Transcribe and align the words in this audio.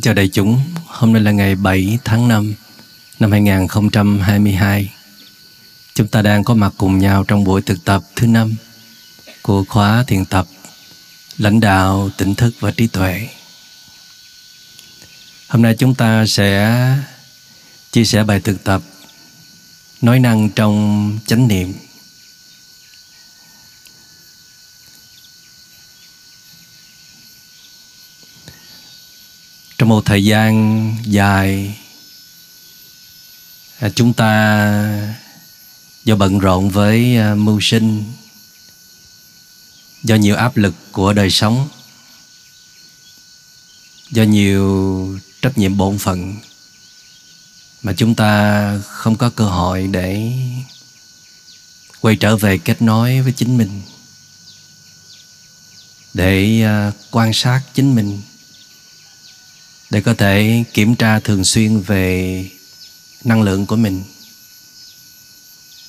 Kính 0.00 0.04
chào 0.04 0.14
đại 0.14 0.28
chúng, 0.28 0.60
hôm 0.86 1.12
nay 1.12 1.22
là 1.22 1.30
ngày 1.30 1.54
7 1.54 1.98
tháng 2.04 2.28
5 2.28 2.54
năm 3.18 3.30
2022. 3.32 4.92
Chúng 5.94 6.08
ta 6.08 6.22
đang 6.22 6.44
có 6.44 6.54
mặt 6.54 6.74
cùng 6.76 6.98
nhau 6.98 7.24
trong 7.24 7.44
buổi 7.44 7.62
thực 7.62 7.84
tập 7.84 8.02
thứ 8.16 8.26
năm 8.26 8.54
của 9.42 9.64
khóa 9.64 10.04
thiền 10.06 10.24
tập 10.24 10.46
lãnh 11.38 11.60
đạo 11.60 12.10
tỉnh 12.16 12.34
thức 12.34 12.54
và 12.60 12.70
trí 12.70 12.86
tuệ. 12.86 13.28
Hôm 15.48 15.62
nay 15.62 15.74
chúng 15.78 15.94
ta 15.94 16.26
sẽ 16.26 16.78
chia 17.92 18.04
sẻ 18.04 18.24
bài 18.24 18.40
thực 18.40 18.64
tập 18.64 18.82
nói 20.02 20.18
năng 20.20 20.50
trong 20.50 21.18
chánh 21.26 21.48
niệm 21.48 21.72
trong 29.80 29.88
một 29.88 30.04
thời 30.04 30.24
gian 30.24 30.96
dài 31.04 31.76
à, 33.78 33.88
chúng 33.88 34.12
ta 34.12 35.16
do 36.04 36.16
bận 36.16 36.38
rộn 36.38 36.70
với 36.70 37.16
à, 37.16 37.34
mưu 37.34 37.60
sinh, 37.60 38.04
do 40.02 40.14
nhiều 40.14 40.36
áp 40.36 40.56
lực 40.56 40.74
của 40.92 41.12
đời 41.12 41.30
sống, 41.30 41.68
do 44.10 44.22
nhiều 44.22 45.18
trách 45.42 45.58
nhiệm 45.58 45.76
bổn 45.76 45.98
phận 45.98 46.36
mà 47.82 47.92
chúng 47.96 48.14
ta 48.14 48.78
không 48.86 49.16
có 49.16 49.30
cơ 49.30 49.44
hội 49.44 49.86
để 49.86 50.32
quay 52.00 52.16
trở 52.16 52.36
về 52.36 52.58
kết 52.58 52.82
nối 52.82 53.20
với 53.20 53.32
chính 53.32 53.56
mình, 53.58 53.82
để 56.14 56.62
à, 56.62 56.92
quan 57.10 57.32
sát 57.32 57.62
chính 57.74 57.94
mình 57.94 58.20
để 59.90 60.00
có 60.00 60.14
thể 60.14 60.64
kiểm 60.74 60.94
tra 60.94 61.20
thường 61.20 61.44
xuyên 61.44 61.80
về 61.80 62.50
năng 63.24 63.42
lượng 63.42 63.66
của 63.66 63.76
mình. 63.76 64.02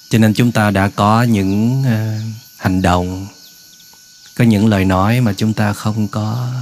Cho 0.10 0.18
nên 0.18 0.34
chúng 0.34 0.52
ta 0.52 0.72
đã 0.72 0.90
có 0.90 1.24
những 1.24 1.84
ờ, 1.84 2.20
hành 2.58 2.82
động, 2.82 3.28
có 4.36 4.44
những 4.44 4.68
lời 4.68 4.86
nói 4.86 5.22
mà 5.22 5.34
chúng 5.38 5.54
ta 5.54 5.74
không 5.74 6.08
có 6.08 6.54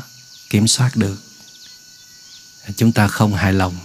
kiểm 0.50 0.68
soát 0.68 0.96
được. 0.96 1.24
Chúng 2.76 2.92
ta 2.92 3.08
không 3.08 3.34
hài 3.34 3.54
lòng. 3.54 3.78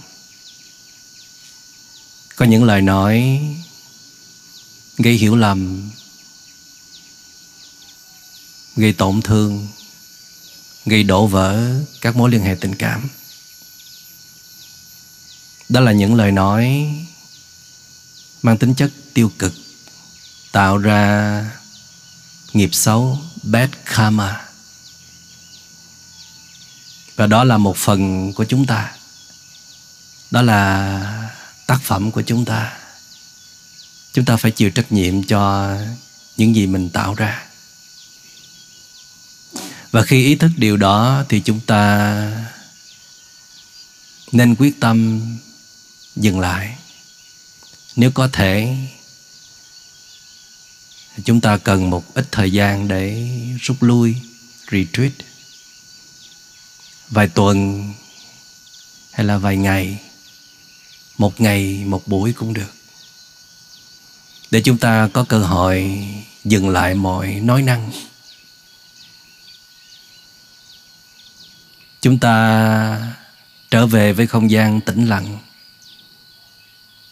Có 2.35 2.45
những 2.45 2.63
lời 2.63 2.81
nói 2.81 3.41
gây 4.97 5.13
hiểu 5.13 5.35
lầm, 5.35 5.89
gây 8.75 8.93
tổn 8.93 9.21
thương, 9.21 9.67
gây 10.85 11.03
đổ 11.03 11.27
vỡ 11.27 11.73
các 12.01 12.15
mối 12.15 12.31
liên 12.31 12.41
hệ 12.41 12.55
tình 12.61 12.75
cảm 12.75 13.09
đó 15.69 15.79
là 15.79 15.91
những 15.91 16.15
lời 16.15 16.31
nói 16.31 16.93
mang 18.41 18.57
tính 18.57 18.75
chất 18.75 18.91
tiêu 19.13 19.31
cực, 19.39 19.53
tạo 20.51 20.77
ra 20.77 21.51
nghiệp 22.53 22.69
xấu, 22.73 23.19
bad 23.43 23.69
karma. 23.85 24.41
Và 27.15 27.27
đó 27.27 27.43
là 27.43 27.57
một 27.57 27.77
phần 27.77 28.33
của 28.33 28.45
chúng 28.45 28.65
ta. 28.65 28.91
Đó 30.31 30.41
là 30.41 31.31
tác 31.67 31.81
phẩm 31.81 32.11
của 32.11 32.21
chúng 32.21 32.45
ta. 32.45 32.77
Chúng 34.13 34.25
ta 34.25 34.37
phải 34.37 34.51
chịu 34.51 34.69
trách 34.69 34.91
nhiệm 34.91 35.23
cho 35.23 35.75
những 36.37 36.55
gì 36.55 36.67
mình 36.67 36.89
tạo 36.89 37.13
ra. 37.13 37.45
Và 39.91 40.03
khi 40.03 40.25
ý 40.25 40.35
thức 40.35 40.51
điều 40.57 40.77
đó 40.77 41.23
thì 41.29 41.39
chúng 41.39 41.59
ta 41.59 42.31
nên 44.31 44.55
quyết 44.55 44.79
tâm 44.79 45.21
dừng 46.15 46.39
lại. 46.39 46.77
Nếu 47.95 48.11
có 48.11 48.29
thể, 48.33 48.77
chúng 51.23 51.41
ta 51.41 51.57
cần 51.57 51.89
một 51.89 52.13
ít 52.13 52.27
thời 52.31 52.51
gian 52.51 52.87
để 52.87 53.29
rút 53.61 53.83
lui, 53.83 54.15
retreat. 54.71 55.11
Vài 57.09 57.27
tuần 57.27 57.93
hay 59.11 59.25
là 59.25 59.37
vài 59.37 59.57
ngày, 59.57 59.99
một 61.17 61.41
ngày, 61.41 61.83
một 61.85 62.07
buổi 62.07 62.33
cũng 62.33 62.53
được. 62.53 62.73
Để 64.51 64.61
chúng 64.61 64.77
ta 64.77 65.09
có 65.13 65.23
cơ 65.23 65.39
hội 65.39 66.05
dừng 66.43 66.69
lại 66.69 66.95
mọi 66.95 67.33
nói 67.33 67.61
năng. 67.61 67.91
Chúng 72.01 72.19
ta 72.19 73.15
trở 73.71 73.87
về 73.87 74.13
với 74.13 74.27
không 74.27 74.51
gian 74.51 74.81
tĩnh 74.81 75.05
lặng 75.05 75.39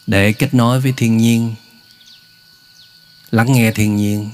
để 0.07 0.33
kết 0.33 0.53
nối 0.53 0.79
với 0.79 0.93
thiên 0.97 1.17
nhiên, 1.17 1.55
lắng 3.31 3.53
nghe 3.53 3.71
thiên 3.71 3.95
nhiên 3.95 4.29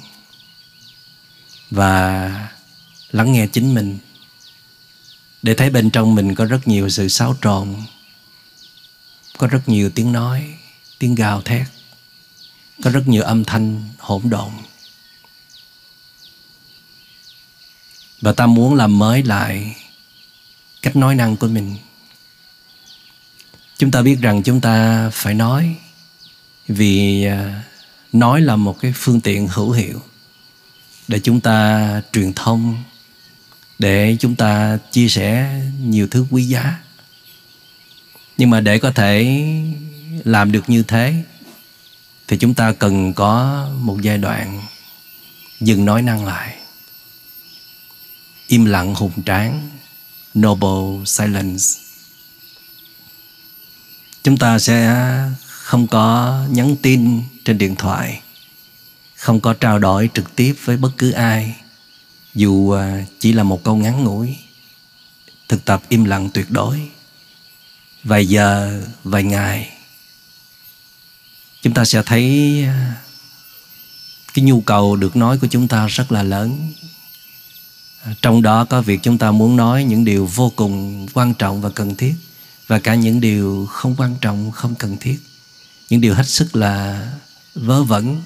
và 1.71 2.49
lắng 3.11 3.31
nghe 3.31 3.47
chính 3.47 3.73
mình. 3.73 3.97
Để 5.41 5.53
thấy 5.53 5.69
bên 5.69 5.89
trong 5.89 6.15
mình 6.15 6.35
có 6.35 6.45
rất 6.45 6.67
nhiều 6.67 6.89
sự 6.89 7.07
xáo 7.07 7.35
trộn, 7.41 7.75
có 9.37 9.47
rất 9.47 9.69
nhiều 9.69 9.89
tiếng 9.89 10.11
nói, 10.11 10.57
tiếng 10.99 11.15
gào 11.15 11.41
thét, 11.41 11.67
có 12.83 12.91
rất 12.91 13.07
nhiều 13.07 13.23
âm 13.23 13.43
thanh 13.43 13.89
hỗn 13.97 14.21
độn. 14.29 14.51
Và 18.21 18.31
ta 18.31 18.45
muốn 18.45 18.75
làm 18.75 18.99
mới 18.99 19.23
lại 19.23 19.75
cách 20.81 20.95
nói 20.95 21.15
năng 21.15 21.37
của 21.37 21.47
mình 21.47 21.77
chúng 23.79 23.91
ta 23.91 24.01
biết 24.01 24.17
rằng 24.21 24.43
chúng 24.43 24.61
ta 24.61 25.09
phải 25.13 25.33
nói 25.33 25.75
vì 26.67 27.25
à, 27.25 27.63
nói 28.13 28.41
là 28.41 28.55
một 28.55 28.79
cái 28.79 28.93
phương 28.95 29.21
tiện 29.21 29.47
hữu 29.47 29.71
hiệu 29.71 30.01
để 31.07 31.19
chúng 31.19 31.41
ta 31.41 32.01
truyền 32.13 32.33
thông, 32.33 32.83
để 33.79 34.17
chúng 34.19 34.35
ta 34.35 34.77
chia 34.91 35.09
sẻ 35.09 35.61
nhiều 35.83 36.07
thứ 36.07 36.25
quý 36.31 36.43
giá. 36.43 36.79
Nhưng 38.37 38.49
mà 38.49 38.59
để 38.59 38.79
có 38.79 38.91
thể 38.91 39.41
làm 40.25 40.51
được 40.51 40.69
như 40.69 40.83
thế 40.83 41.23
thì 42.27 42.37
chúng 42.37 42.53
ta 42.53 42.71
cần 42.71 43.13
có 43.13 43.65
một 43.79 44.01
giai 44.01 44.17
đoạn 44.17 44.61
dừng 45.59 45.85
nói 45.85 46.01
năng 46.01 46.25
lại. 46.25 46.55
Im 48.47 48.65
lặng 48.65 48.95
hùng 48.95 49.23
tráng 49.25 49.69
noble 50.39 51.05
silence 51.05 51.88
chúng 54.23 54.37
ta 54.37 54.59
sẽ 54.59 54.95
không 55.47 55.87
có 55.87 56.39
nhắn 56.49 56.75
tin 56.81 57.21
trên 57.45 57.57
điện 57.57 57.75
thoại, 57.75 58.21
không 59.15 59.39
có 59.39 59.53
trao 59.53 59.79
đổi 59.79 60.09
trực 60.13 60.35
tiếp 60.35 60.55
với 60.65 60.77
bất 60.77 60.91
cứ 60.97 61.11
ai, 61.11 61.55
dù 62.35 62.71
à, 62.71 63.05
chỉ 63.19 63.33
là 63.33 63.43
một 63.43 63.63
câu 63.63 63.75
ngắn 63.75 64.03
ngủi, 64.03 64.37
thực 65.47 65.65
tập 65.65 65.81
im 65.89 66.05
lặng 66.05 66.29
tuyệt 66.33 66.51
đối. 66.51 66.89
Vài 68.03 68.25
giờ, 68.25 68.81
vài 69.03 69.23
ngày, 69.23 69.69
chúng 71.61 71.73
ta 71.73 71.85
sẽ 71.85 72.03
thấy 72.05 72.55
à, 72.63 72.95
cái 74.33 74.45
nhu 74.45 74.61
cầu 74.61 74.95
được 74.95 75.15
nói 75.15 75.37
của 75.37 75.47
chúng 75.47 75.67
ta 75.67 75.87
rất 75.87 76.11
là 76.11 76.23
lớn. 76.23 76.73
À, 78.03 78.13
trong 78.21 78.41
đó 78.41 78.65
có 78.65 78.81
việc 78.81 78.99
chúng 79.03 79.17
ta 79.17 79.31
muốn 79.31 79.55
nói 79.55 79.83
những 79.83 80.05
điều 80.05 80.25
vô 80.25 80.51
cùng 80.55 81.07
quan 81.13 81.33
trọng 81.33 81.61
và 81.61 81.69
cần 81.69 81.95
thiết 81.95 82.15
và 82.69 82.79
cả 82.79 82.95
những 82.95 83.21
điều 83.21 83.65
không 83.65 83.95
quan 83.97 84.15
trọng, 84.21 84.51
không 84.51 84.75
cần 84.75 84.97
thiết. 84.97 85.19
Những 85.89 86.01
điều 86.01 86.13
hết 86.13 86.27
sức 86.27 86.55
là 86.55 87.07
vớ 87.55 87.83
vẩn. 87.83 88.21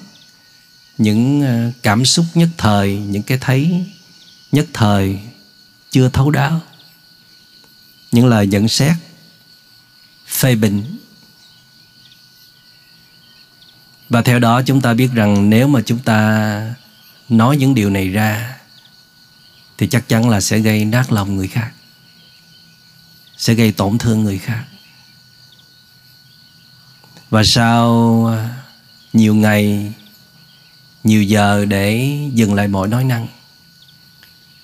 Những 0.98 1.42
ờ, 1.42 1.70
cảm 1.82 2.04
xúc 2.04 2.24
nhất 2.34 2.48
thời, 2.58 2.96
những 2.96 3.22
cái 3.22 3.38
thấy 3.40 3.86
nhất 4.52 4.66
thời 4.72 5.18
chưa 5.90 6.08
thấu 6.08 6.30
đáo. 6.30 6.60
Những 8.12 8.26
lời 8.26 8.46
nhận 8.46 8.68
xét 8.68 8.96
phê 10.26 10.54
bình. 10.54 10.96
Và 14.08 14.22
theo 14.22 14.38
đó 14.38 14.62
chúng 14.62 14.80
ta 14.80 14.94
biết 14.94 15.08
rằng 15.12 15.50
nếu 15.50 15.68
mà 15.68 15.80
chúng 15.86 15.98
ta 15.98 16.74
nói 17.28 17.56
những 17.56 17.74
điều 17.74 17.90
này 17.90 18.08
ra, 18.08 18.56
thì 19.78 19.86
chắc 19.86 20.08
chắn 20.08 20.28
là 20.28 20.40
sẽ 20.40 20.58
gây 20.58 20.84
nát 20.84 21.12
lòng 21.12 21.36
người 21.36 21.48
khác 21.48 21.70
sẽ 23.38 23.54
gây 23.54 23.72
tổn 23.72 23.98
thương 23.98 24.24
người 24.24 24.38
khác. 24.38 24.64
Và 27.30 27.44
sau 27.44 28.26
à, 28.26 28.62
nhiều 29.12 29.34
ngày, 29.34 29.92
nhiều 31.04 31.22
giờ 31.22 31.64
để 31.64 32.18
dừng 32.32 32.54
lại 32.54 32.68
mọi 32.68 32.88
nói 32.88 33.04
năng, 33.04 33.26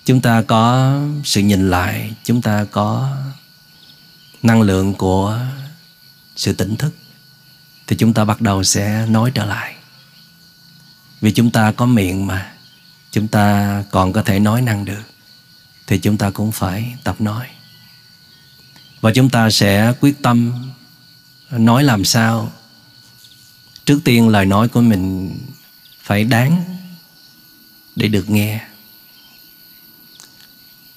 chúng 0.05 0.21
ta 0.21 0.43
có 0.43 0.95
sự 1.25 1.41
nhìn 1.41 1.71
lại, 1.71 2.15
chúng 2.25 2.43
ta 2.43 2.65
có 2.65 3.17
năng 4.43 4.63
lượng 4.63 4.95
của 4.95 5.41
sự 6.37 6.53
tỉnh 6.53 6.77
thức, 6.77 6.95
thì 7.87 7.97
chúng 7.97 8.15
ta 8.15 8.25
bắt 8.25 8.41
đầu 8.41 8.65
sẽ 8.65 9.07
nói 9.07 9.31
trở 9.35 9.45
lại. 9.45 9.75
Vì 11.21 11.33
chúng 11.33 11.51
ta 11.51 11.73
có 11.73 11.87
miệng 11.87 12.27
mà, 12.27 12.53
chúng 13.11 13.29
ta 13.29 13.85
còn 13.91 14.13
có 14.13 14.23
thể 14.23 14.39
nói 14.39 14.63
năng 14.63 14.85
được, 14.85 15.03
thì 15.87 15.99
chúng 15.99 16.17
ta 16.17 16.31
cũng 16.31 16.53
phải 16.53 16.97
tập 17.05 17.21
nói 17.21 17.47
và 19.01 19.13
chúng 19.15 19.31
ta 19.31 19.51
sẽ 19.51 19.93
quyết 20.01 20.23
tâm 20.23 20.53
nói 21.51 21.85
làm 21.85 22.05
sao. 22.05 22.53
Trước 23.85 24.01
tiên 24.05 24.29
lời 24.29 24.47
nói 24.47 24.69
của 24.69 24.81
mình 24.81 25.37
phải 26.03 26.25
đáng 26.25 26.65
để 27.97 28.09
được 28.09 28.31
nghe. 28.31 28.61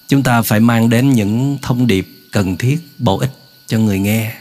Chúng 0.08 0.24
ta 0.24 0.42
phải 0.42 0.60
mang 0.60 0.90
đến 0.90 1.10
những 1.10 1.58
thông 1.62 1.88
điệp 1.88 2.08
cần 2.32 2.58
thiết, 2.58 2.80
bổ 2.98 3.18
ích 3.18 3.32
cho 3.68 3.80
người 3.80 4.00
nghe. 4.00 4.36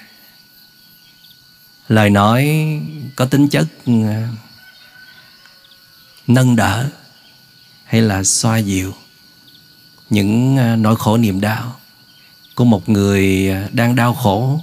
Lời 1.89 2.11
nói 2.11 2.71
có 3.17 3.25
tính 3.25 3.49
chất 3.49 3.67
à, 3.87 4.29
nâng 6.27 6.57
đỡ 6.57 6.91
hay 7.85 8.03
là 8.03 8.25
xoa 8.25 8.59
dịu 8.59 8.95
những 10.11 10.57
à, 10.57 10.77
nỗi 10.77 10.97
khổ 10.97 11.17
niềm 11.17 11.41
đau 11.41 11.81
của 12.55 12.65
một 12.65 12.89
người 12.89 13.51
đang 13.73 13.97
đau 13.97 14.15
khổ, 14.15 14.61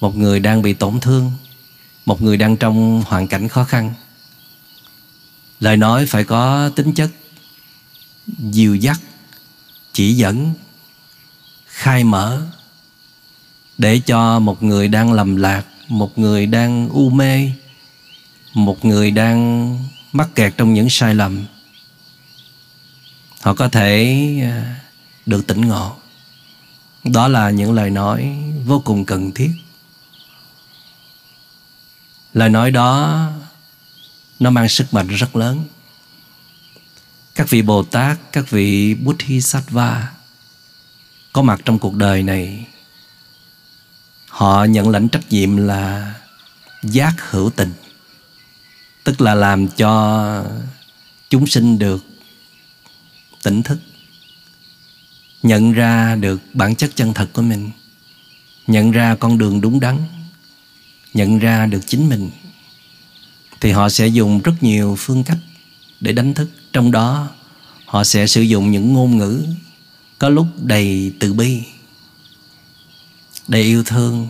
một 0.00 0.16
người 0.16 0.40
đang 0.40 0.62
bị 0.62 0.74
tổn 0.74 1.00
thương, 1.00 1.32
một 2.06 2.22
người 2.22 2.36
đang 2.36 2.56
trong 2.56 3.02
hoàn 3.06 3.26
cảnh 3.26 3.48
khó 3.48 3.64
khăn. 3.64 3.94
Lời 5.60 5.76
nói 5.76 6.06
phải 6.06 6.24
có 6.24 6.70
tính 6.76 6.92
chất 6.92 7.10
dìu 8.38 8.74
dắt, 8.74 9.00
chỉ 9.92 10.14
dẫn, 10.14 10.52
khai 11.66 12.04
mở 12.04 12.42
để 13.78 14.00
cho 14.06 14.38
một 14.38 14.62
người 14.62 14.88
đang 14.88 15.12
lầm 15.12 15.36
lạc, 15.36 15.64
một 15.88 16.18
người 16.18 16.46
đang 16.46 16.88
u 16.88 17.10
mê, 17.10 17.50
một 18.54 18.84
người 18.84 19.10
đang 19.10 19.78
mắc 20.12 20.28
kẹt 20.34 20.54
trong 20.56 20.74
những 20.74 20.90
sai 20.90 21.14
lầm, 21.14 21.44
họ 23.40 23.54
có 23.54 23.68
thể 23.68 24.16
à, 24.42 24.80
được 25.26 25.46
tỉnh 25.46 25.60
ngộ 25.60 25.96
đó 27.12 27.28
là 27.28 27.50
những 27.50 27.72
lời 27.72 27.90
nói 27.90 28.38
vô 28.66 28.82
cùng 28.84 29.04
cần 29.04 29.32
thiết. 29.32 29.50
Lời 32.32 32.48
nói 32.48 32.70
đó, 32.70 33.26
nó 34.40 34.50
mang 34.50 34.68
sức 34.68 34.94
mạnh 34.94 35.08
rất 35.08 35.36
lớn. 35.36 35.64
Các 37.34 37.50
vị 37.50 37.62
bồ 37.62 37.82
tát, 37.82 38.18
các 38.32 38.50
vị 38.50 38.94
bodhisattva 38.94 40.12
có 41.32 41.42
mặt 41.42 41.60
trong 41.64 41.78
cuộc 41.78 41.94
đời 41.94 42.22
này, 42.22 42.66
họ 44.28 44.64
nhận 44.64 44.88
lãnh 44.88 45.08
trách 45.08 45.28
nhiệm 45.30 45.56
là 45.56 46.14
giác 46.82 47.14
hữu 47.30 47.50
tình, 47.50 47.72
tức 49.04 49.20
là 49.20 49.34
làm 49.34 49.68
cho 49.68 50.44
chúng 51.30 51.46
sinh 51.46 51.78
được 51.78 52.04
tỉnh 53.42 53.62
thức 53.62 53.78
nhận 55.42 55.72
ra 55.72 56.16
được 56.16 56.40
bản 56.54 56.74
chất 56.74 56.90
chân 56.96 57.14
thật 57.14 57.28
của 57.32 57.42
mình, 57.42 57.70
nhận 58.66 58.90
ra 58.90 59.14
con 59.14 59.38
đường 59.38 59.60
đúng 59.60 59.80
đắn, 59.80 59.98
nhận 61.14 61.38
ra 61.38 61.66
được 61.66 61.80
chính 61.86 62.08
mình, 62.08 62.30
thì 63.60 63.70
họ 63.70 63.88
sẽ 63.88 64.06
dùng 64.06 64.40
rất 64.40 64.62
nhiều 64.62 64.96
phương 64.98 65.24
cách 65.24 65.38
để 66.00 66.12
đánh 66.12 66.34
thức. 66.34 66.50
Trong 66.72 66.90
đó, 66.90 67.28
họ 67.86 68.04
sẽ 68.04 68.26
sử 68.26 68.42
dụng 68.42 68.70
những 68.70 68.92
ngôn 68.92 69.16
ngữ 69.16 69.44
có 70.18 70.28
lúc 70.28 70.46
đầy 70.62 71.12
từ 71.18 71.32
bi, 71.32 71.62
đầy 73.48 73.62
yêu 73.62 73.84
thương, 73.84 74.28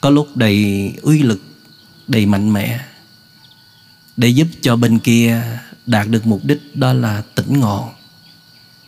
có 0.00 0.10
lúc 0.10 0.36
đầy 0.36 0.92
uy 1.02 1.22
lực, 1.22 1.42
đầy 2.08 2.26
mạnh 2.26 2.52
mẽ, 2.52 2.80
để 4.16 4.28
giúp 4.28 4.46
cho 4.60 4.76
bên 4.76 4.98
kia 4.98 5.42
đạt 5.86 6.08
được 6.08 6.26
mục 6.26 6.44
đích 6.44 6.76
đó 6.76 6.92
là 6.92 7.22
tỉnh 7.34 7.60
ngộ, 7.60 7.90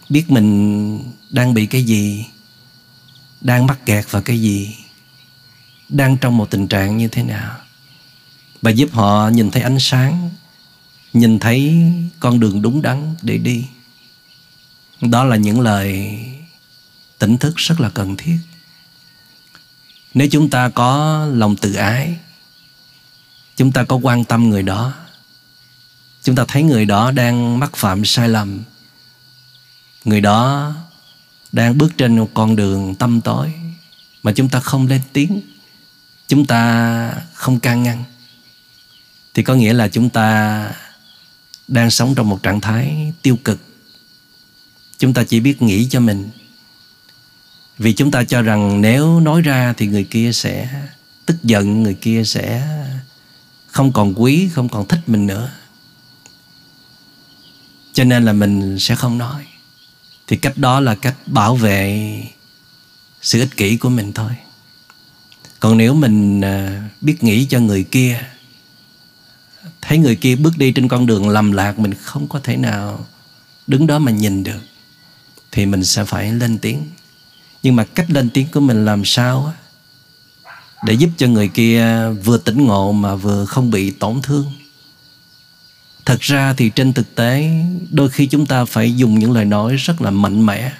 biết 0.09 0.31
mình 0.31 1.01
đang 1.35 1.55
bị 1.55 1.67
cái 1.67 1.83
gì, 1.83 2.27
đang 3.41 3.67
mắc 3.67 3.87
kẹt 3.87 4.11
vào 4.11 4.23
cái 4.23 4.41
gì, 4.41 4.77
đang 5.89 6.17
trong 6.17 6.37
một 6.37 6.51
tình 6.51 6.69
trạng 6.69 6.97
như 6.97 7.09
thế 7.09 7.23
nào. 7.23 7.57
Và 8.63 8.71
giúp 8.71 8.89
họ 8.93 9.29
nhìn 9.29 9.51
thấy 9.51 9.63
ánh 9.63 9.79
sáng, 9.81 10.31
nhìn 11.13 11.39
thấy 11.39 11.83
con 12.21 12.41
đường 12.41 12.63
đúng 12.63 12.83
đắn 12.83 13.15
để 13.23 13.39
đi. 13.39 13.67
Đó 15.01 15.25
là 15.25 15.37
những 15.37 15.61
lời 15.61 16.19
tỉnh 17.19 17.39
thức 17.39 17.57
rất 17.57 17.81
là 17.81 17.91
cần 17.91 18.17
thiết. 18.17 18.39
Nếu 20.15 20.29
chúng 20.31 20.51
ta 20.51 20.69
có 20.69 21.19
lòng 21.33 21.57
tự 21.57 21.75
ái, 21.75 22.17
chúng 23.57 23.73
ta 23.73 23.85
có 23.85 23.97
quan 23.97 24.25
tâm 24.25 24.51
người 24.51 24.63
đó, 24.63 24.93
chúng 26.23 26.37
ta 26.37 26.45
thấy 26.49 26.63
người 26.63 26.85
đó 26.85 27.11
đang 27.11 27.59
mắc 27.59 27.77
phạm 27.77 28.05
sai 28.05 28.29
lầm, 28.29 28.63
người 30.05 30.21
đó 30.21 30.73
đang 31.55 31.79
bước 31.79 31.93
trên 31.97 32.19
một 32.19 32.31
con 32.35 32.57
đường 32.57 32.95
tâm 32.95 33.21
tối 33.21 33.53
mà 34.23 34.33
chúng 34.33 34.49
ta 34.49 34.61
không 34.61 34.87
lên 34.87 35.01
tiếng, 35.13 35.41
chúng 36.29 36.47
ta 36.47 37.15
không 37.35 37.61
can 37.61 37.83
ngăn. 37.83 38.05
Thì 39.35 39.43
có 39.43 39.55
nghĩa 39.55 39.73
là 39.73 39.89
chúng 39.89 40.11
ta 40.11 40.71
đang 41.69 41.91
sống 41.91 42.15
trong 42.15 42.29
một 42.29 42.43
trạng 42.43 42.61
thái 42.61 43.13
tiêu 43.23 43.39
cực. 43.45 43.61
Chúng 44.99 45.15
ta 45.15 45.25
chỉ 45.25 45.41
biết 45.41 45.63
nghĩ 45.63 45.87
cho 45.91 46.01
mình. 46.01 46.31
Vì 47.79 47.93
chúng 47.93 48.11
ta 48.11 48.25
cho 48.25 48.43
rằng 48.43 48.81
nếu 48.81 49.21
nói 49.21 49.43
ra 49.43 49.75
thì 49.77 49.87
người 49.87 50.05
kia 50.05 50.33
sẽ 50.33 50.83
tức 51.27 51.43
giận, 51.43 51.83
người 51.83 51.95
kia 51.95 52.25
sẽ 52.25 52.69
không 53.67 53.93
còn 53.93 54.15
quý, 54.17 54.49
không 54.53 54.69
còn 54.69 54.89
thích 54.89 55.01
mình 55.07 55.27
nữa. 55.27 55.51
Cho 57.93 58.05
nên 58.05 58.25
là 58.25 58.33
mình 58.33 58.79
sẽ 58.79 58.95
không 58.95 59.19
nói 59.19 59.47
thì 60.27 60.37
cách 60.37 60.59
đó 60.59 60.81
là 60.81 60.95
cách 60.95 61.17
bảo 61.27 61.57
vệ 61.57 62.23
sự 63.23 63.41
ích 63.41 63.57
kỷ 63.57 63.77
của 63.77 63.89
mình 63.89 64.13
thôi. 64.13 64.31
Còn 65.61 65.79
nếu 65.79 65.95
mình 65.95 66.41
à, 66.41 66.89
biết 67.01 67.25
nghĩ 67.25 67.47
cho 67.51 67.61
người 67.61 67.85
kia, 67.85 68.25
thấy 69.81 69.99
người 69.99 70.17
kia 70.17 70.37
bước 70.37 70.59
đi 70.59 70.73
trên 70.73 70.89
con 70.89 71.07
đường 71.07 71.29
lầm 71.29 71.53
lạc 71.53 71.79
mình 71.79 71.95
không 71.95 72.29
có 72.29 72.41
thể 72.43 72.57
nào 72.57 73.07
đứng 73.67 73.87
đó 73.87 73.99
mà 73.99 74.13
nhìn 74.13 74.45
được, 74.45 74.61
thì 75.53 75.67
mình 75.67 75.85
sẽ 75.85 76.05
phải 76.05 76.33
lên 76.33 76.59
tiếng. 76.59 76.91
Nhưng 77.63 77.77
mà 77.77 77.85
cách 77.85 78.11
lên 78.11 78.31
tiếng 78.31 78.47
của 78.53 78.61
mình 78.61 78.85
làm 78.85 79.05
sao 79.05 79.53
để 80.85 80.93
giúp 80.93 81.11
cho 81.17 81.27
người 81.27 81.49
kia 81.49 82.09
vừa 82.25 82.39
tỉnh 82.39 82.65
ngộ 82.65 82.93
mà 82.93 83.15
vừa 83.15 83.45
không 83.45 83.71
bị 83.71 83.91
tổn 83.91 84.23
thương? 84.23 84.53
Thật 86.05 86.21
ra 86.21 86.55
thì 86.55 86.71
trên 86.71 86.93
thực 86.93 87.15
tế, 87.15 87.51
đôi 87.91 88.11
khi 88.11 88.27
chúng 88.27 88.47
ta 88.47 88.65
phải 88.65 88.97
dùng 88.97 89.19
những 89.19 89.33
lời 89.33 89.45
nói 89.45 89.77
rất 89.77 90.03
là 90.03 90.11
mạnh 90.11 90.47
mẽ, 90.47 90.73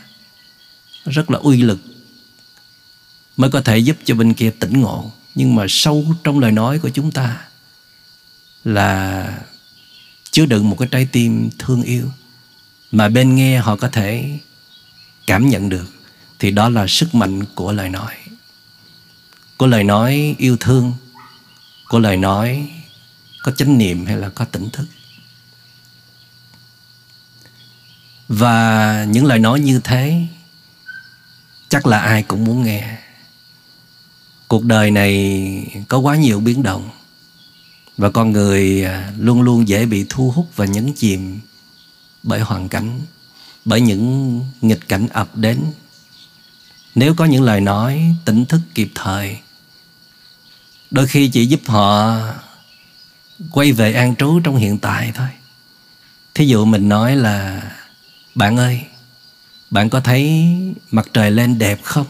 rất 1.05 1.31
là 1.31 1.39
uy 1.39 1.63
lực 1.63 1.79
mới 3.37 3.51
có 3.51 3.61
thể 3.61 3.79
giúp 3.79 3.97
cho 4.05 4.15
bên 4.15 4.35
kia 4.35 4.51
tỉnh 4.51 4.81
ngộ. 4.81 5.13
Nhưng 5.35 5.55
mà 5.55 5.67
sâu 5.69 6.05
trong 6.25 6.39
lời 6.39 6.53
nói 6.53 6.79
của 6.79 6.89
chúng 6.89 7.13
ta 7.13 7.41
là 8.65 9.39
chứa 10.31 10.47
đựng 10.47 10.71
một 10.71 10.77
cái 10.79 10.89
trái 10.91 11.09
tim 11.13 11.51
thương 11.59 11.83
yêu 11.83 12.11
mà 12.93 13.09
bên 13.09 13.35
nghe 13.35 13.59
họ 13.59 13.77
có 13.77 13.89
thể 13.89 14.39
cảm 15.27 15.49
nhận 15.49 15.69
được, 15.69 15.87
thì 16.39 16.51
đó 16.51 16.69
là 16.69 16.87
sức 16.87 17.15
mạnh 17.15 17.45
của 17.55 17.73
lời 17.73 17.89
nói. 17.89 18.15
Của 19.57 19.67
lời 19.67 19.85
nói 19.85 20.35
yêu 20.39 20.57
thương 20.61 20.93
của 21.89 21.99
lời 21.99 22.17
nói 22.17 22.71
có 23.43 23.53
chánh 23.53 23.79
niệm 23.79 24.07
hay 24.07 24.17
là 24.17 24.29
có 24.29 24.45
tỉnh 24.45 24.71
thức. 24.71 24.87
Và 28.29 29.05
những 29.09 29.25
lời 29.25 29.39
nói 29.39 29.61
như 29.61 29.81
thế, 29.85 30.27
chắc 31.69 31.87
là 31.87 31.99
ai 31.99 32.23
cũng 32.23 32.45
muốn 32.45 32.63
nghe. 32.63 32.99
Cuộc 34.49 34.65
đời 34.65 34.91
này 34.91 35.85
có 35.89 35.99
quá 35.99 36.17
nhiều 36.17 36.41
biến 36.41 36.63
động, 36.63 36.91
và 37.97 38.11
con 38.11 38.33
người 38.33 38.85
à, 38.85 39.13
luôn 39.19 39.43
luôn 39.43 39.69
dễ 39.69 39.87
bị 39.87 40.07
thu 40.09 40.31
hút 40.31 40.51
và 40.57 40.65
nhấn 40.65 40.93
chìm 40.93 41.41
bởi 42.23 42.41
hoàn 42.41 42.69
cảnh, 42.69 43.01
bởi 43.65 43.81
những 43.81 44.41
nghịch 44.61 44.89
cảnh 44.89 45.09
ập 45.09 45.37
đến. 45.37 45.65
Nếu 46.95 47.15
có 47.15 47.25
những 47.25 47.43
lời 47.43 47.61
nói 47.61 48.15
tỉnh 48.25 48.47
thức 48.47 48.61
kịp 48.75 48.91
thời, 48.95 49.39
đôi 50.91 51.07
khi 51.07 51.29
chỉ 51.29 51.47
giúp 51.47 51.61
họ 51.67 52.19
quay 53.51 53.73
về 53.73 53.93
an 53.93 54.17
trú 54.17 54.41
trong 54.45 54.57
hiện 54.57 54.79
tại 54.79 55.13
thôi. 55.15 55.29
Thí 56.35 56.47
dụ 56.47 56.65
mình 56.65 56.89
nói 56.89 57.17
là 57.17 57.63
bạn 58.35 58.57
ơi, 58.57 58.87
bạn 59.71 59.91
có 59.91 60.01
thấy 60.01 60.47
mặt 60.91 61.09
trời 61.13 61.31
lên 61.31 61.59
đẹp 61.59 61.81
không? 61.83 62.07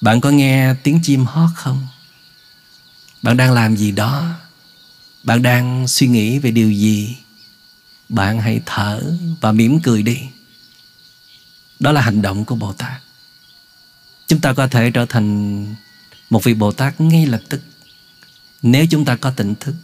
Bạn 0.00 0.20
có 0.20 0.30
nghe 0.30 0.74
tiếng 0.82 1.00
chim 1.02 1.24
hót 1.24 1.50
không? 1.54 1.86
Bạn 3.22 3.36
đang 3.36 3.52
làm 3.52 3.76
gì 3.76 3.92
đó? 3.92 4.34
Bạn 5.22 5.42
đang 5.42 5.88
suy 5.88 6.06
nghĩ 6.06 6.38
về 6.38 6.50
điều 6.50 6.70
gì? 6.70 7.16
Bạn 8.08 8.40
hãy 8.40 8.60
thở 8.66 9.02
và 9.40 9.52
mỉm 9.52 9.80
cười 9.80 10.02
đi. 10.02 10.18
Đó 11.80 11.92
là 11.92 12.00
hành 12.00 12.22
động 12.22 12.44
của 12.44 12.54
bồ 12.54 12.72
tát. 12.72 13.02
Chúng 14.26 14.40
ta 14.40 14.52
có 14.52 14.68
thể 14.68 14.90
trở 14.90 15.06
thành 15.06 15.66
một 16.30 16.44
vị 16.44 16.54
bồ 16.54 16.72
tát 16.72 17.00
ngay 17.00 17.26
lập 17.26 17.40
tức. 17.48 17.60
Nếu 18.62 18.86
chúng 18.90 19.04
ta 19.04 19.16
có 19.16 19.30
tỉnh 19.30 19.54
thức, 19.60 19.74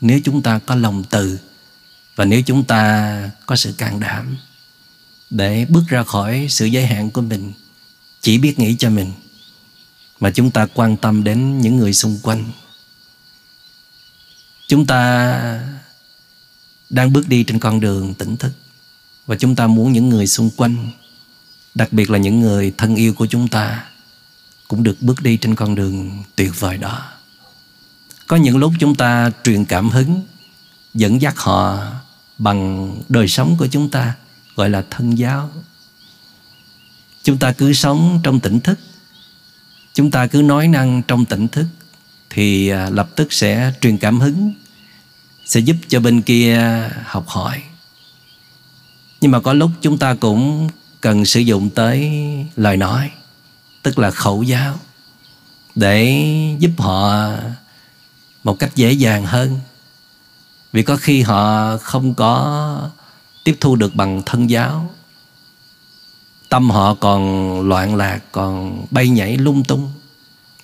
nếu 0.00 0.20
chúng 0.24 0.42
ta 0.42 0.58
có 0.58 0.74
lòng 0.74 1.04
từ 1.10 1.38
và 2.16 2.24
nếu 2.24 2.42
chúng 2.42 2.64
ta 2.64 3.30
có 3.46 3.56
sự 3.56 3.72
can 3.78 4.00
đảm 4.00 4.36
để 5.30 5.66
bước 5.68 5.82
ra 5.88 6.02
khỏi 6.02 6.46
sự 6.50 6.66
giới 6.66 6.86
hạn 6.86 7.10
của 7.10 7.22
mình, 7.22 7.52
chỉ 8.20 8.38
biết 8.38 8.58
nghĩ 8.58 8.76
cho 8.76 8.90
mình, 8.90 9.12
mà 10.20 10.30
chúng 10.30 10.50
ta 10.50 10.66
quan 10.74 10.96
tâm 10.96 11.24
đến 11.24 11.58
những 11.58 11.76
người 11.76 11.92
xung 11.92 12.18
quanh. 12.22 12.44
Chúng 14.68 14.86
ta 14.86 15.60
đang 16.90 17.12
bước 17.12 17.28
đi 17.28 17.44
trên 17.44 17.58
con 17.58 17.80
đường 17.80 18.14
tỉnh 18.14 18.36
thức, 18.36 18.52
và 19.26 19.36
chúng 19.36 19.56
ta 19.56 19.66
muốn 19.66 19.92
những 19.92 20.08
người 20.08 20.26
xung 20.26 20.50
quanh, 20.56 20.90
đặc 21.74 21.92
biệt 21.92 22.10
là 22.10 22.18
những 22.18 22.40
người 22.40 22.72
thân 22.78 22.94
yêu 22.94 23.14
của 23.14 23.26
chúng 23.26 23.48
ta, 23.48 23.84
cũng 24.68 24.82
được 24.82 25.02
bước 25.02 25.22
đi 25.22 25.36
trên 25.36 25.54
con 25.54 25.74
đường 25.74 26.24
tuyệt 26.36 26.60
vời 26.60 26.78
đó. 26.78 27.12
Có 28.26 28.36
những 28.36 28.56
lúc 28.56 28.72
chúng 28.80 28.94
ta 28.94 29.30
truyền 29.44 29.64
cảm 29.64 29.90
hứng, 29.90 30.22
dẫn 30.94 31.20
dắt 31.20 31.38
họ 31.38 31.82
bằng 32.38 32.90
đời 33.08 33.28
sống 33.28 33.56
của 33.58 33.66
chúng 33.66 33.90
ta, 33.90 34.14
gọi 34.56 34.70
là 34.70 34.84
thân 34.90 35.18
giáo. 35.18 35.50
Chúng 37.22 37.38
ta 37.38 37.52
cứ 37.52 37.72
sống 37.72 38.20
trong 38.22 38.40
tỉnh 38.40 38.60
thức. 38.60 38.78
Chúng 39.94 40.10
ta 40.10 40.26
cứ 40.26 40.42
nói 40.42 40.68
năng 40.68 41.02
trong 41.02 41.24
tỉnh 41.24 41.48
thức 41.48 41.66
thì 42.30 42.68
à, 42.68 42.90
lập 42.90 43.10
tức 43.16 43.32
sẽ 43.32 43.72
truyền 43.80 43.98
cảm 43.98 44.20
hứng, 44.20 44.52
sẽ 45.44 45.60
giúp 45.60 45.76
cho 45.88 46.00
bên 46.00 46.22
kia 46.22 46.82
học 47.04 47.28
hỏi. 47.28 47.62
Nhưng 49.20 49.30
mà 49.30 49.40
có 49.40 49.52
lúc 49.52 49.70
chúng 49.82 49.98
ta 49.98 50.14
cũng 50.14 50.68
cần 51.00 51.24
sử 51.24 51.40
dụng 51.40 51.70
tới 51.70 52.10
lời 52.56 52.76
nói, 52.76 53.10
tức 53.82 53.98
là 53.98 54.10
khẩu 54.10 54.42
giáo, 54.42 54.78
để 55.74 56.24
giúp 56.58 56.70
họ 56.78 57.30
một 58.44 58.58
cách 58.58 58.76
dễ 58.76 58.92
dàng 58.92 59.26
hơn 59.26 59.60
vì 60.76 60.82
có 60.82 60.96
khi 60.96 61.22
họ 61.22 61.76
không 61.76 62.14
có 62.14 62.90
tiếp 63.44 63.56
thu 63.60 63.76
được 63.76 63.94
bằng 63.94 64.22
thân 64.26 64.50
giáo. 64.50 64.90
Tâm 66.48 66.70
họ 66.70 66.94
còn 66.94 67.60
loạn 67.68 67.96
lạc, 67.96 68.20
còn 68.32 68.86
bay 68.90 69.08
nhảy 69.08 69.36
lung 69.36 69.64
tung. 69.64 69.92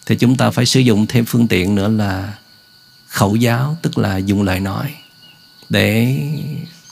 Thì 0.07 0.16
chúng 0.16 0.37
ta 0.37 0.50
phải 0.50 0.66
sử 0.66 0.81
dụng 0.81 1.07
thêm 1.07 1.25
phương 1.25 1.49
tiện 1.49 1.75
nữa 1.75 1.88
là 1.88 2.38
khẩu 3.09 3.37
giáo, 3.37 3.76
tức 3.83 3.99
là 3.99 4.16
dùng 4.16 4.42
lời 4.42 4.61
nói 4.61 4.95
để 5.69 6.19